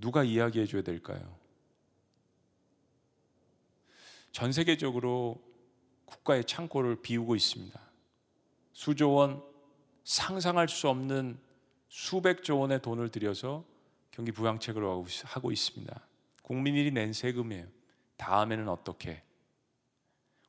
[0.01, 1.37] 누가 이야기해 줘야 될까요?
[4.33, 5.41] 전 세계적으로
[6.05, 7.79] 국가의 창고를 비우고 있습니다.
[8.73, 9.43] 수조 원
[10.03, 11.39] 상상할 수 없는
[11.89, 13.63] 수백조 원의 돈을 들여서
[14.11, 14.83] 경기 부양책을
[15.23, 16.01] 하고 있습니다.
[16.41, 17.67] 국민들이 낸 세금이에요.
[18.17, 19.23] 다음에는 어떻게?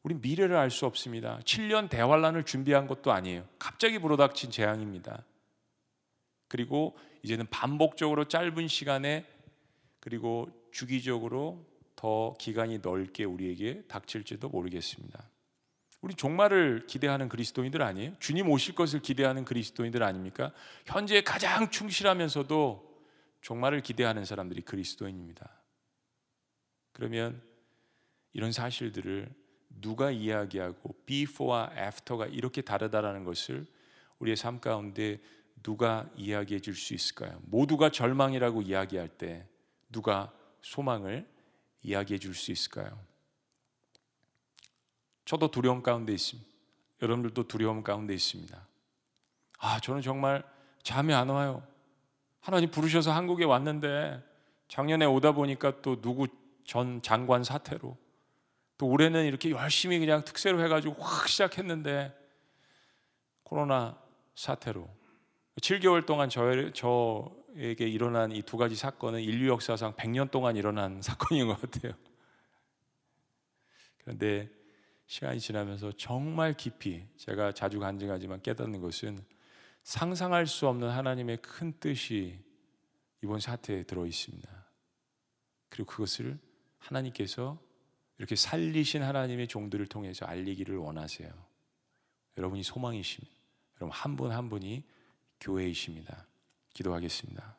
[0.02, 1.40] 우리 미래를 알 수 없습니다.
[1.40, 3.46] 7년 대환란을 준비한 것도 아니에요.
[3.58, 5.24] 갑자기 불어닥친 재앙입니다.
[6.48, 9.26] 그리고 이제는 반복적으로 짧은 시간에
[9.98, 11.64] 그리고 주기적으로
[11.96, 15.28] 더 기간이 넓게 우리에게 닥칠지도 모르겠습니다.
[16.00, 18.14] 우리 종말을 기대하는 그리스도인들 아니에요?
[18.20, 20.52] 주님 오실 것을 기대하는 그리스도인들 아닙니까?
[20.84, 22.86] 현재 가장 충실하면서도
[23.40, 25.50] 종말을 기대하는 사람들이 그리스도인입니다.
[26.92, 27.42] 그러면
[28.32, 29.32] 이런 사실들을
[29.80, 33.66] 누가 이야기하고 before와 after가 이렇게 다르다라는 것을
[34.18, 35.20] 우리의 삶 가운데
[35.62, 37.40] 누가 이야기해 줄 수 있을까요?
[37.46, 39.46] 모두가 절망이라고 이야기할 때
[39.90, 40.32] 누가
[40.62, 41.26] 소망을
[41.82, 42.98] 이야기해 줄 수 있을까요?
[45.26, 46.48] 저도 두려움 가운데 있습니다.
[47.02, 48.66] 여러분들도 두려움 가운데 있습니다.
[49.58, 50.42] 아, 저는 정말
[50.82, 51.66] 잠이 안 와요.
[52.40, 54.22] 하나님 부르셔서 한국에 왔는데
[54.68, 56.28] 작년에 오다 보니까 또 누구
[56.64, 57.96] 전 장관 사태로
[58.78, 62.16] 또 올해는 이렇게 열심히 그냥 특세로 해가지고 확 시작했는데
[63.42, 63.98] 코로나
[64.34, 64.88] 사태로
[65.60, 71.46] 7개월 동안 저, 저에게 일어난 이 두 가지 사건은 인류 역사상 100년 동안 일어난 사건인
[71.48, 71.94] 것 같아요.
[73.98, 74.50] 그런데
[75.06, 79.24] 시간이 지나면서 정말 깊이 제가 자주 간증하지만 깨닫는 것은
[79.82, 82.38] 상상할 수 없는 하나님의 큰 뜻이
[83.22, 84.66] 이번 사태에 들어 있습니다.
[85.68, 86.38] 그리고 그것을
[86.78, 87.58] 하나님께서
[88.18, 91.30] 이렇게 살리신 하나님의 종들을 통해서 알리기를 원하세요.
[92.36, 93.34] 여러분이 소망이십니다.
[93.80, 94.82] 여러분 한 분한 한 분이
[95.40, 96.26] 교회이십니다.
[96.74, 97.56] 기도하겠습니다.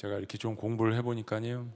[0.00, 1.70] 제가 이렇게 좀 공부를 해보니까요,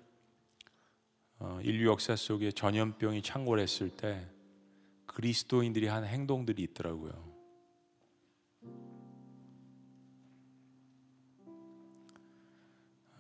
[1.41, 4.27] 어, 인류 역사 속에 전염병이 창궐했을 때
[5.05, 7.13] 그리스도인들이 한 행동들이 있더라고요.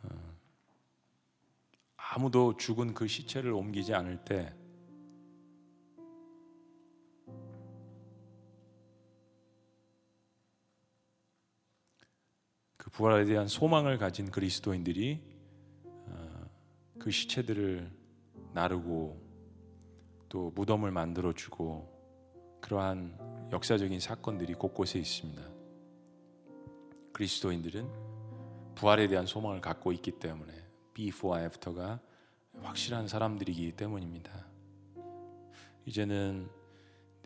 [0.05, 0.09] 어,
[1.99, 4.55] 아무도 죽은 그 시체를 옮기지 않을 때
[12.95, 15.21] 부활에 대한 소망을 가진 그리스도인들이
[15.85, 16.47] 어,
[17.01, 17.91] 그 시체들을
[18.53, 19.21] 나르고
[20.29, 21.93] 또 무덤을 만들어 주고
[22.61, 25.43] 그러한 역사적인 사건들이 곳곳에 있습니다.
[27.13, 27.89] 그리스도인들은
[28.77, 30.53] 부활에 대한 소망을 갖고 있기 때문에
[30.95, 31.99] before after가
[32.63, 34.47] 확실한 사람들이기 때문입니다.
[35.85, 36.49] 이제는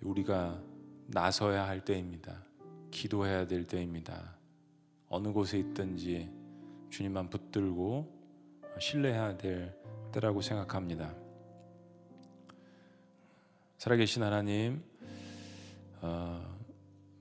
[0.01, 0.62] 우리가
[1.09, 2.43] 나서야 할 때입니다.
[2.91, 4.38] 기도해야 될 때입니다.
[5.09, 6.31] 어느 곳에 있든지
[6.91, 8.07] 주님만 붙들고
[8.79, 9.75] 신뢰해야 될
[10.13, 11.15] 때라고 생각합니다.
[13.79, 14.83] 살아계신 하나님,
[16.01, 16.59] 어,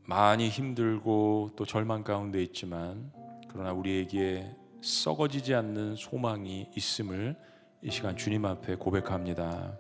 [0.06, 3.12] 많이 힘들고 또 절망 가운데 있지만
[3.50, 7.36] 그러나 우리에게 썩어지지 않는 소망이 있음을
[7.84, 9.78] 이 시간 주님 앞에 고백합니다.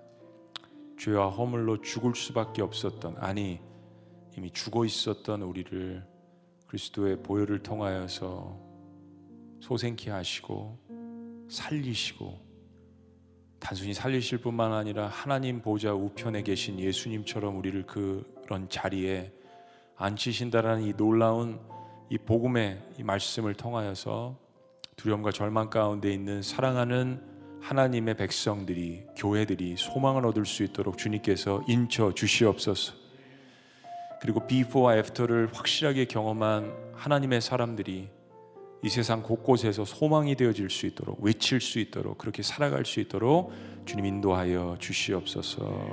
[0.99, 3.59] 죄와 허물로 죽을 수밖에 없었던 아니
[4.35, 6.05] 이미 죽어 있었던 우리를
[6.67, 8.57] 그리스도의 보혈을 통하여서
[9.61, 10.77] 소생케 하시고
[11.49, 12.47] 살리시고
[13.59, 19.31] 단순히 살리실 뿐만 아니라 하나님 보좌 우편에 계신 예수님처럼 우리를 그런 자리에
[19.95, 21.59] 앉히신다라는 이 놀라운
[22.09, 24.37] 이 복음의 이 말씀을 통하여서
[24.95, 27.21] 두려움과 절망 가운데 있는 사랑하는
[27.61, 33.06] 하나님의 백성들이 교회들이 소망을 얻을 수 있도록 주님께서 인쳐 주시옵소서.
[34.21, 38.09] 그리고 비포와 애프터를 확실하게 경험한 하나님의 사람들이
[38.83, 43.51] 이 세상 곳곳에서 소망이 되어질 수 있도록 외칠 수 있도록 그렇게 살아갈 수 있도록
[43.85, 45.87] 주님 인도하여 주시옵소서.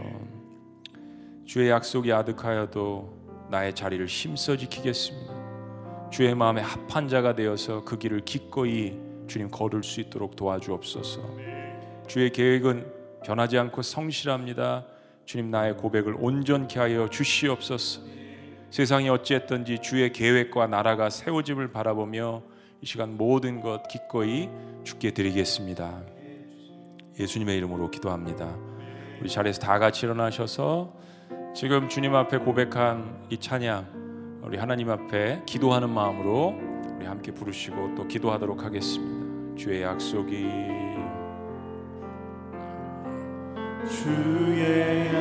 [1.46, 6.10] 주의 약속이 아득하여도 나의 자리를 힘써 지키겠습니다.
[6.10, 11.20] 주의 마음에 합한 자가 되어서 그 길을 기꺼이 주님 걸을 수 있도록 도와주옵소서.
[12.06, 12.86] 주의 계획은
[13.24, 14.86] 변하지 않고 성실합니다.
[15.24, 18.02] 주님 나의 고백을 온전케 하여 주시옵소서.
[18.70, 22.42] 세상이 어찌했든지 주의 계획과 나라가 세워짐을 바라보며
[22.80, 24.48] 이 시간 모든 것 기꺼이
[24.82, 26.02] 죽게 드리겠습니다.
[27.18, 28.56] 예수님의 이름으로 기도합니다.
[29.20, 30.92] 우리 자리에서 다 같이 일어나셔서
[31.54, 36.54] 지금 주님 앞에 고백한 이 찬양 우리 하나님 앞에 기도하는 마음으로
[36.96, 39.56] 우리 함께 부르시고 또 기도하도록 하겠습니다.
[39.56, 40.83] 주의 약속이
[43.86, 45.12] 주의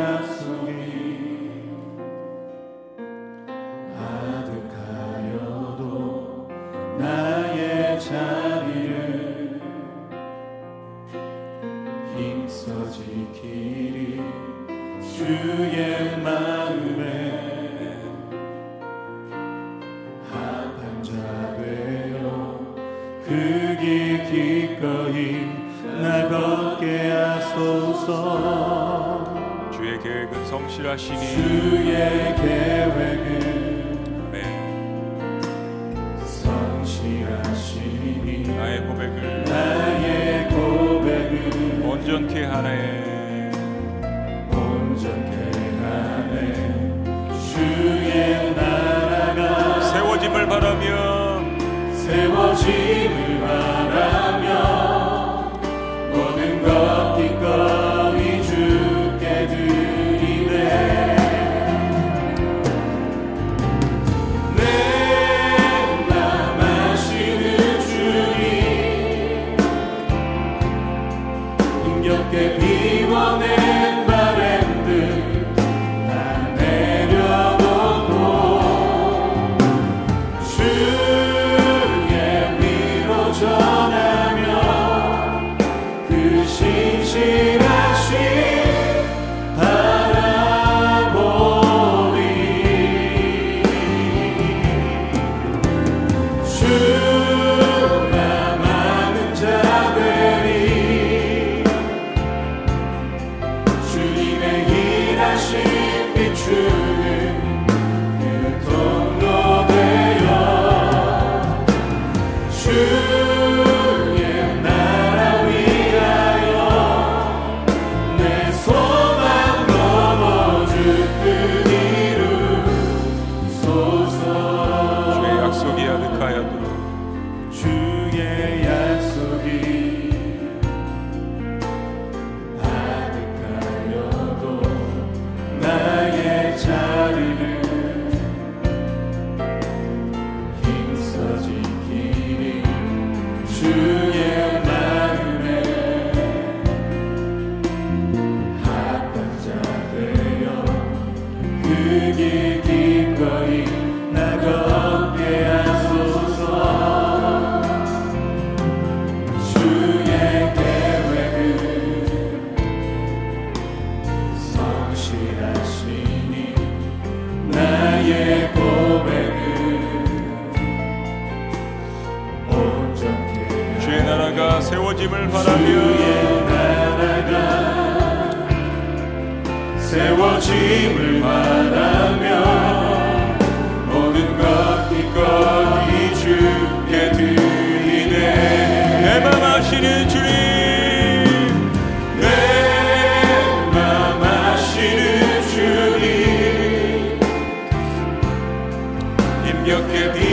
[199.91, 200.32] 힘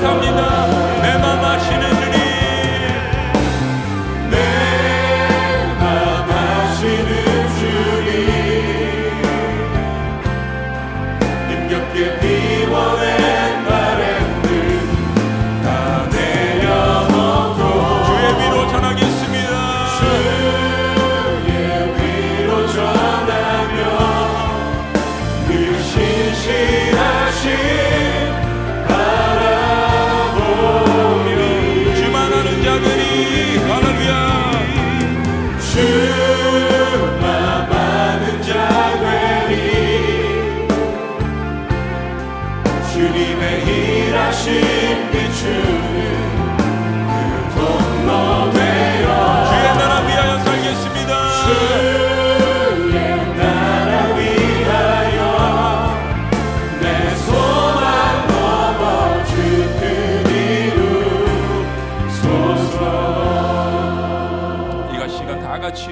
[0.00, 0.21] 전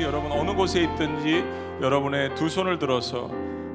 [0.03, 1.45] 여러분 어느 곳에 있든지
[1.81, 3.31] 여러분의 두 손을 들어서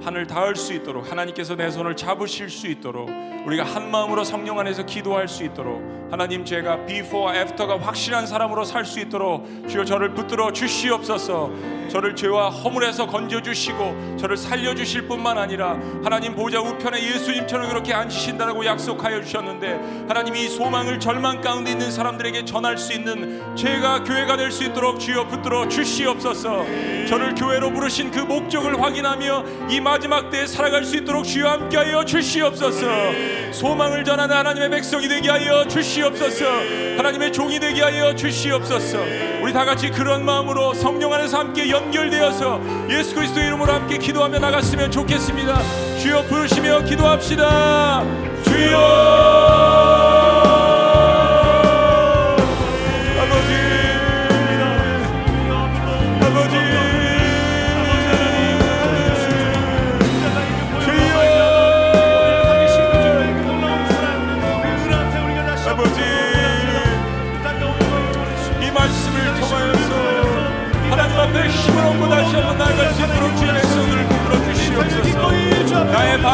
[0.05, 3.09] 하늘 닿을 수 있도록 하나님께서 내 손을 잡으실 수 있도록
[3.47, 5.81] 우리가 한 마음으로 성령 안에서 기도할 수 있도록
[6.11, 11.75] 하나님 제가 before after가 확실한 사람으로 살 수 있도록 주여 저를 붙들어 주시옵소서.
[11.89, 17.93] 저를 죄와 허물에서 건져 주시고 저를 살려 주실 뿐만 아니라 하나님 보좌 우편에 예수님처럼 그렇게
[17.93, 24.37] 앉으신다라고 약속하여 주셨는데 하나님 이 소망을 절망 가운데 있는 사람들에게 전할 수 있는 제가 교회가
[24.37, 26.65] 될 수 있도록 주여 붙들어 주시옵소서.
[27.07, 32.85] 저를 교회로 부르신 그 목적을 확인하며 이 마지막 때에 살아갈 수 있도록 주여 함께하여 주시옵소서.
[33.53, 36.45] 소망을 전하는 하나님의 백성이 되게 하여 주시옵소서.
[36.97, 38.97] 하나님의 종이 되게 하여 주시옵소서.
[39.41, 44.91] 우리 다 같이 그런 마음으로 성령 안에서 함께 연결되어서 예수 그리스도의 이름으로 함께 기도하며 나갔으면
[44.91, 45.61] 좋겠습니다.
[46.01, 48.03] 주여 부르시며 기도합시다.
[48.43, 50.14] 주여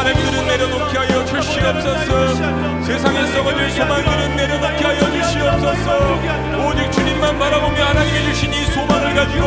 [0.02, 2.82] 바람들은 내려놓게 하여 주시옵소서.
[2.82, 6.18] 세상에 썩어질 소망들은 내려놓게 하여 주시옵소서.
[6.66, 9.46] 오직 주님만 바라보며 하나님이 주신 이 소망을 가지고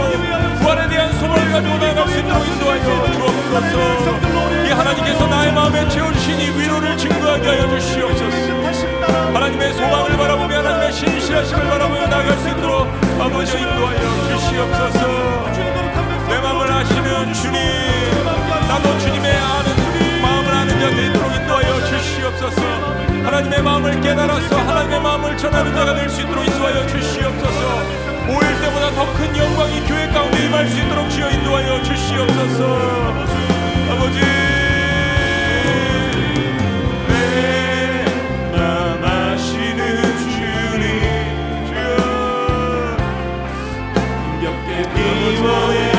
[0.61, 2.83] 부활에 대한 소망을 가지고 나아갈 수 있도록 인도하여
[3.51, 4.65] 주옵소서.
[4.65, 8.37] 이 하나님께서 나의 마음에 채워주신 이 위로를 증거하게 하여 주시옵소서.
[9.33, 12.87] 하나님의 소망을 바라보며 하나님의 신실하심을 바라보며 나아갈 수 있도록
[13.19, 15.45] 아버지 인도하여 주시옵소서.
[16.29, 17.59] 내 마음을 아시는 주님
[18.69, 19.84] 나도 주님의 아는
[20.89, 22.61] 되도록 인도하여 주시옵소서.
[23.25, 28.05] 하나님의 마음을 깨달아서 하나님의 마음을 전하는 자가 될 수 있도록 인도하여 주시옵소서.
[28.27, 32.65] 모일 때보다 더 큰 영광이 교회 가운데 임할 수 있도록 주여 인도하여 주시옵소서.
[33.91, 34.19] 아버지
[39.03, 42.97] 아시는 주님 주여
[44.39, 45.94] 힘겹게 비워낸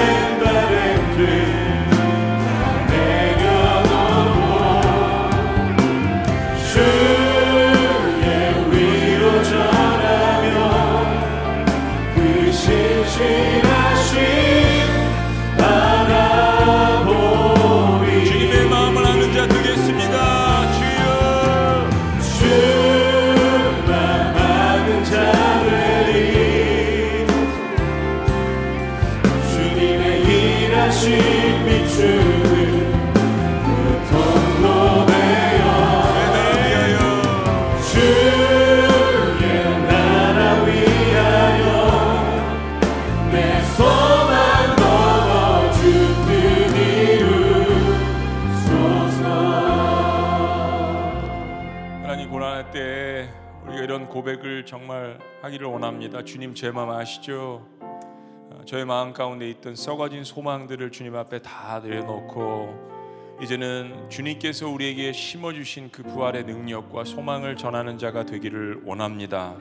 [54.66, 56.24] 정말 하기를 원합니다.
[56.24, 57.64] 주님 제 마음 아시죠?
[57.80, 65.90] 어, 저의 마음 가운데 있던 썩어진 소망들을 주님 앞에 다 내려놓고 이제는 주님께서 우리에게 심어주신
[65.92, 69.54] 그 부활의 능력과 소망을 전하는 자가 되기를 원합니다.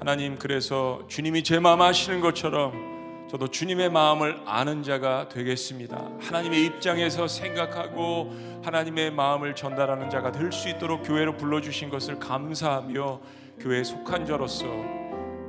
[0.00, 6.10] 하나님 그래서 주님이 제 마음 아시는 것처럼 저도 주님의 마음을 아는 자가 되겠습니다.
[6.20, 8.34] 하나님의 입장에서 생각하고
[8.64, 13.20] 하나님의 마음을 전달하는 자가 될 수 있도록 교회로 불러주신 것을 감사하며
[13.60, 14.64] 교회에 속한 자로서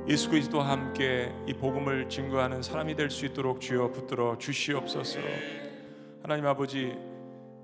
[0.06, 5.18] 예수 그리스도와 함께 이 복음을 증거하는 사람이 될 수 있도록 주여 붙들어 주시옵소서.
[6.22, 6.94] 하나님 아버지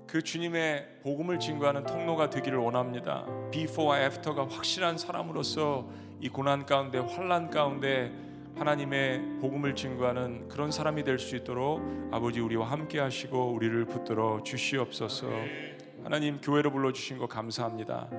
[0.07, 3.25] 그 주님의 복음을 증거하는 통로가 되기를 원합니다.
[3.51, 5.87] Before와 After가 확실한 사람으로서
[6.19, 8.11] 이 고난 가운데 환란 가운데
[8.55, 11.81] 하나님의 복음을 증거하는 그런 사람이 될 수 있도록
[12.11, 15.27] 아버지 우리와 함께 하시고 우리를 붙들어 주시옵소서.
[16.03, 18.09] 하나님 교회로 불러 주신 거 감사합니다.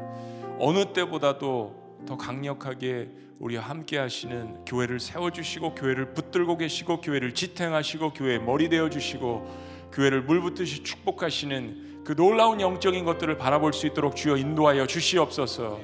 [0.61, 8.13] 어느 때보다도 더 강력하게 우리와 함께 하시는 교회를 세워 주시고 교회를 붙들고 계시고 교회를 지탱하시고
[8.13, 14.37] 교회의 머리 되어 주시고 교회를 물붓듯이 축복하시는 그 놀라운 영적인 것들을 바라볼 수 있도록 주여
[14.37, 15.81] 인도하여 주시옵소서.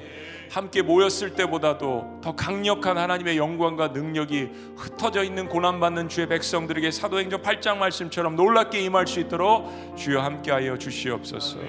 [0.49, 7.77] 함께 모였을 때보다도 더 강력한 하나님의 영광과 능력이 흩어져 있는 고난받는 주의 백성들에게 사도행전 8장
[7.77, 11.59] 말씀처럼 놀랍게 임할 수 있도록 주여 함께하여 주시옵소서.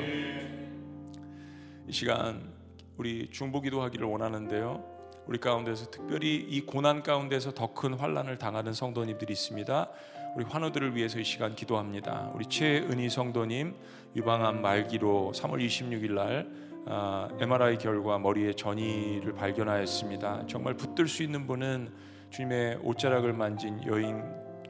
[1.89, 2.58] 이 시간
[2.99, 4.99] 우리 중보기도 하기를 원하는데요.
[5.27, 9.91] 우리 가운데서 특별히 이 고난 가운데서 더 큰 환란을 당하는 성도님들이 있습니다.
[10.35, 12.33] 우리 환우들을 위해서 이 시간 기도합니다.
[12.35, 13.77] 우리 최은희 성도님
[14.17, 16.51] 유방암 말기로 3월 26일 날
[16.87, 20.47] 아, MRI 결과 머리에 전이를 발견하였습니다.
[20.47, 21.93] 정말 붙들 수 있는 분은
[22.31, 24.23] 주님의 옷자락을 만진 여인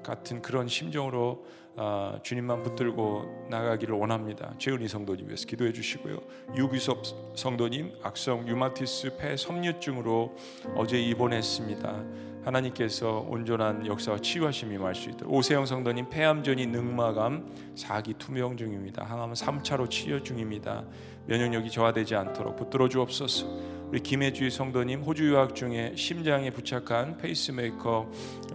[0.08, 1.44] 같은 그런 심정으로
[1.76, 4.54] 아, 주님만 붙들고 나가기를 원합니다.
[4.58, 6.18] 최은희 성도님 위해서 기도해 주시고요.
[6.56, 7.04] 유규섭
[7.36, 10.34] 성도님 악성 류마티스 폐 섬유증으로
[10.76, 12.04] 어제 입원했습니다.
[12.42, 17.46] 하나님께서 온전한 역사와 치유하심이 임할 수 있도록 오세영 성도님 폐암 전이 늑막암
[17.76, 19.04] 4기 투병 중입니다.
[19.04, 20.84] 항암 3차로 치료 중입니다.
[21.26, 23.77] 면역력이 저하되지 않도록 붙들어 주옵소서.
[23.88, 28.10] 우리 김혜주의 성도님 호주 유학 중에 심장에 부착한 페이스메이커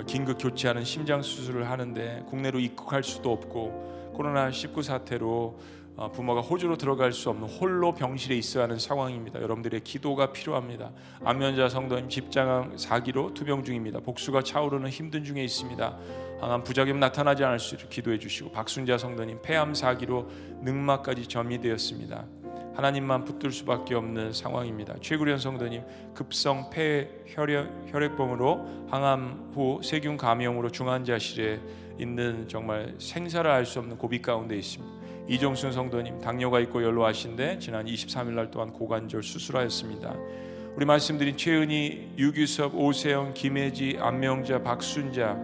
[0.06, 5.60] 긴급 교체하는 심장 수술을 하는데 국내로 입국할 수도 없고 코로나 19 사태로
[5.96, 9.42] 어, 부모가 호주로 들어갈 수 없는 홀로 병실에 있어야 하는 상황입니다.
[9.42, 10.92] 여러분들의 기도가 필요합니다.
[11.24, 14.02] 안면자 성도님 집장암 4기로 투병 중입니다.
[14.02, 15.98] 복수가 차오르는 힘든 중에 있습니다.
[16.42, 20.28] 항암 부작용 나타나지 않을 수 있도록 기도해 주시고 박순자 성도님 폐암 4기로
[20.62, 22.43] 늑막까지 점이 되었습니다.
[22.76, 24.96] 하나님만 붙들 수밖에 없는 상황입니다.
[25.02, 31.60] 최구련 성도님 급성 폐 혈액 혈액병으로 항암 후 세균 감염으로 중환자실에
[32.00, 35.04] 있는 정말 생사를 알 수 없는 고비 가운데 있습니다.
[35.28, 40.14] 이종순 성도님 당뇨가 있고 연로하신데 지난 23일 날 또한 고관절 수술하였습니다.
[40.76, 45.38] 우리 말씀드린 최은희, 유규섭, 오세영, 김혜지, 안명자, 박순자,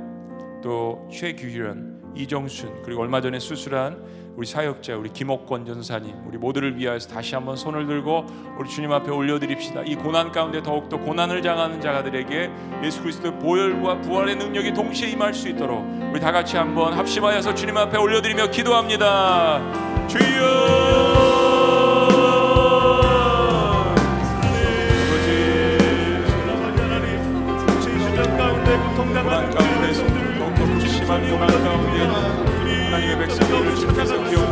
[0.61, 7.09] 또 최규현, 이정순 그리고 얼마 전에 수술한 우리 사역자 우리 김옥권 전사님 우리 모두를 위하여서
[7.09, 8.25] 다시 한번 손을 들고
[8.57, 9.81] 우리 주님 앞에 올려드립시다.
[9.81, 12.49] 이 고난 가운데 더욱더 고난을 당하는 자들에게
[12.81, 17.75] 예수 그리스도의 보혈과 부활의 능력이 동시에 임할 수 있도록 우리 다 같이 한번 합심하여서 주님
[17.75, 20.07] 앞에 올려드리며 기도합니다.
[20.07, 20.98] 주여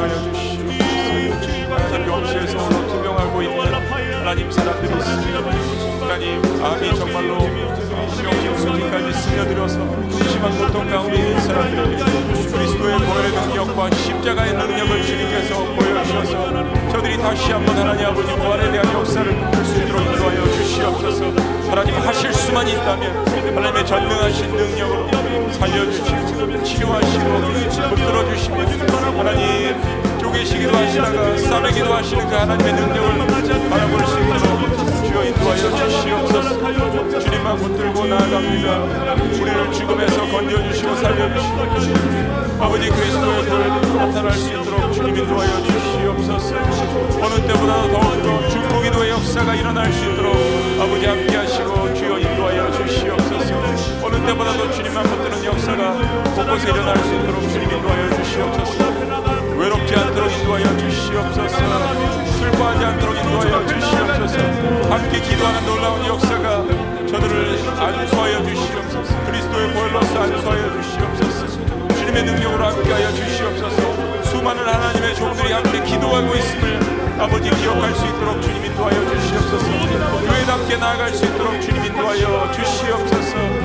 [0.07, 3.73] 기억하여 주시옵소서 병실에서 투병하고 있는
[4.19, 5.37] 하나님 사람들이 있습니다
[6.01, 7.39] 하나님 암이 정말로
[8.57, 9.79] 수지까지 스며들어서
[10.29, 12.03] 심한 고통 가운데 있는 사람들에게
[12.51, 19.33] 그리스도의 보혈의 능력과 십자가의 능력을 주님께서 보여주셔서 저들이 다시 한번 하나님 아버지 부활에 대한 역사를
[19.51, 21.31] 볼 수 있도록 인도하여 주시옵소서
[21.69, 25.07] 하나님 하실 수만 있다면 하나님의 전능하신 능력으로
[25.51, 27.25] 살려주시고 치료하시고
[27.89, 28.57] 붙들어 주시며
[29.17, 29.96] 하나님
[30.37, 37.19] 쪼개시기도 하시다가 싸매기도 하시는 그 하나님의 능력을 바라볼 수 있도록 주여 인도하여 주시옵소서.
[37.19, 38.83] 주님만 붙들고 나아갑니다.
[39.41, 41.57] 우리를 죽음에서 건져주시고 살려주시고
[42.59, 46.55] 아버지 그리스도의 보혈이 나타날 수 있도록 주님 인도하여 주시옵소서.
[47.21, 50.35] 어느 때보다 더욱더 중보 기도의 역사가 일어날 수 있도록
[50.79, 54.05] 아버지 함께 하시고 주여 인도하여 주시옵소서.
[54.05, 55.93] 어느 때보다도 주님만 붙드는 역사가
[56.35, 59.06] 곳곳에 일어날 수 있도록 주님 인도하여 주시옵소서
[59.57, 61.57] 외롭지 않도록 인도하여 주시옵소서.
[62.39, 64.37] 슬퍼하지 않도록 인도하여 주시옵소서.
[64.91, 66.63] 함께 기도하는 놀라운 역사가
[67.07, 69.25] 저들을 안수하여 주시옵소서.
[69.25, 71.47] 그리스도의 보혈로서 안수하여 주시옵소서.
[71.95, 74.23] 주님의 능력으로 함께하여 주시옵소서.
[74.25, 76.79] 수많은 하나님의 종들이 함께 기도하고 있음을
[77.19, 79.67] 아버지 기억할 수 있도록 주님 인도하여 주시옵소서.
[80.27, 83.56] 교회답게 나아갈 수 있도록 주님 인도하여 주시옵소서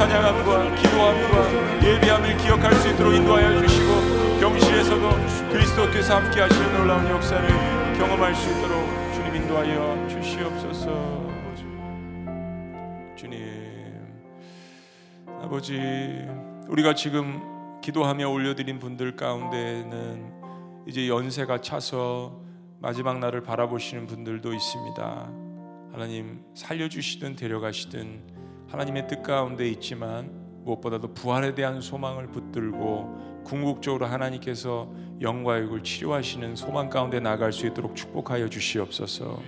[0.00, 5.10] 찬양함과 기도함과 예비함을 기억할 수 있도록 인도하여 주시고 병실에서도
[5.52, 7.46] 그리스도께서 함께 하시는 놀라운 역사를
[7.98, 11.28] 경험할 수 있도록 주님 인도하여 주시옵소서
[13.14, 13.44] 주님
[15.42, 15.78] 아버지
[16.68, 17.42] 우리가 지금
[17.82, 20.32] 기도하며 올려드린 분들 가운데는
[20.86, 22.40] 이제 연세가 차서
[22.78, 25.30] 마지막 날을 바라보시는 분들도 있습니다.
[25.92, 28.29] 하나님 살려주시든 데려가시든
[28.70, 30.30] 하나님의 뜻 가운데 있지만
[30.64, 34.88] 무엇보다도 부활에 대한 소망을 붙들고 궁극적으로 하나님께서
[35.20, 39.42] 영과 육을 치료하시는 소망 가운데 나갈 수 있도록 축복하여 주시옵소서.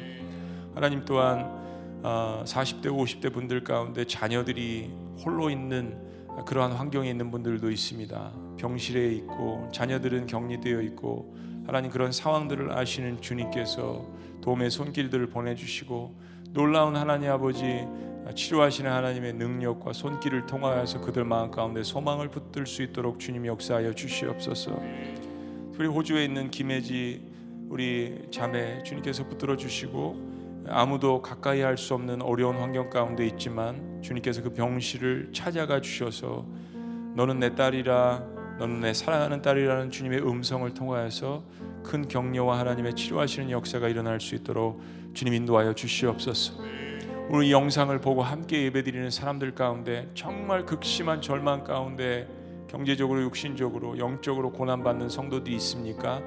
[0.74, 1.62] 하나님 또한
[2.02, 4.90] 40대, 아, 50대 분들 가운데 자녀들이
[5.24, 5.96] 홀로 있는
[6.46, 8.32] 그러한 환경에 있는 분들도 있습니다.
[8.58, 14.04] 병실에 있고 자녀들은 격리되어 있고 하나님 그런 상황들을 아시는 주님께서
[14.40, 17.86] 도움의 손길들을 보내주시고 놀라운 하나님 아버지
[18.30, 24.80] 치료하시는 하나님의 능력과 손길을 통하여서 그들 마음 가운데 소망을 붙들 수 있도록 주님 역사하여 주시옵소서.
[25.78, 27.32] 우리 호주에 있는 김혜지
[27.68, 34.42] 우리 자매 주님께서 붙들어 주시고 아무도 가까이 할 수 없는 어려운 환경 가운데 있지만 주님께서
[34.42, 36.46] 그 병실을 찾아가 주셔서
[37.16, 38.22] 너는 내 딸이라
[38.58, 41.42] 너는 내 사랑하는 딸이라는 주님의 음성을 통하여서
[41.82, 44.80] 큰 격려와 하나님의 치료하시는 역사가 일어날 수 있도록
[45.14, 46.91] 주님 인도하여 주시옵소서.
[47.30, 52.28] 오늘 이 영상을 보고 함께 예배드리는 사람들 가운데 정말 극심한 절망 가운데
[52.68, 56.22] 경제적으로 육신적으로 영적으로 고난받는 성도들이 있습니까?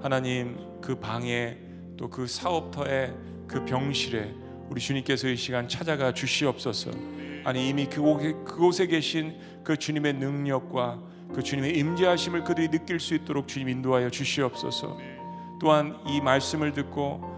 [0.00, 1.58] 하나님 그 방에
[1.96, 3.12] 또 그 사업터에
[3.46, 4.32] 그 병실에
[4.70, 6.90] 우리 주님께서 이 시간 찾아가 주시옵소서.
[7.44, 11.00] 아니 이미 그곳에, 그곳에 계신 그 주님의 능력과
[11.34, 14.98] 그 주님의 임재하심을 그들이 느낄 수 있도록 주님 인도하여 주시옵소서.
[15.60, 17.37] 또한 이 말씀을 듣고 어,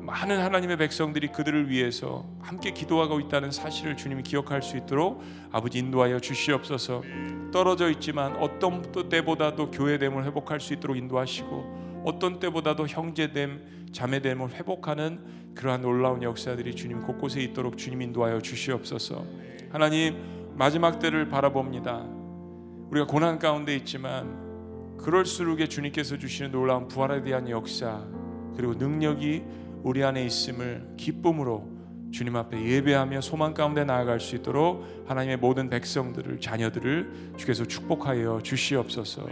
[0.00, 6.20] 많은 하나님의 백성들이 그들을 위해서 함께 기도하고 있다는 사실을 주님이 기억할 수 있도록 아버지 인도하여
[6.20, 7.02] 주시옵소서.
[7.52, 15.82] 떨어져 있지만 어떤 때보다도 교회됨을 회복할 수 있도록 인도하시고 어떤 때보다도 형제됨 자매됨을 회복하는 그러한
[15.82, 19.24] 놀라운 역사들이 주님 곳곳에 있도록 주님 인도하여 주시옵소서.
[19.70, 22.06] 하나님 마지막 때를 바라봅니다.
[22.90, 28.04] 우리가 고난 가운데 있지만 그럴수록에 주님께서 주시는 놀라운 부활에 대한 역사
[28.58, 29.44] 그리고 능력이
[29.84, 31.68] 우리 안에 있음을 기쁨으로
[32.10, 39.28] 주님 앞에 예배하며 소망 가운데 나아갈 수 있도록 하나님의 모든 백성들을 자녀들을 주께서 축복하여 주시옵소서.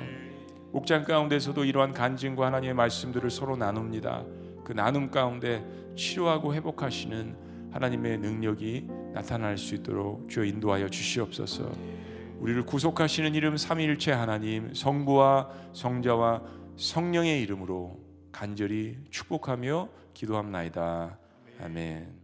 [0.71, 4.23] 목장 가운데서도 이러한 간증과 하나님의 말씀들을 서로 나눕니다.
[4.63, 5.65] 그 나눔 가운데
[5.97, 7.35] 치료하고 회복하시는
[7.73, 11.73] 하나님의 능력이 나타날 수 있도록 주여 인도하여 주시옵소서.
[12.39, 16.43] 우리를 구속하시는 이름 삼위일체 하나님 성부와 성자와
[16.77, 18.06] 성령의 이름으로
[18.37, 21.19] 간절히 축복하며 기도합나이다.
[21.59, 22.16] 아멘.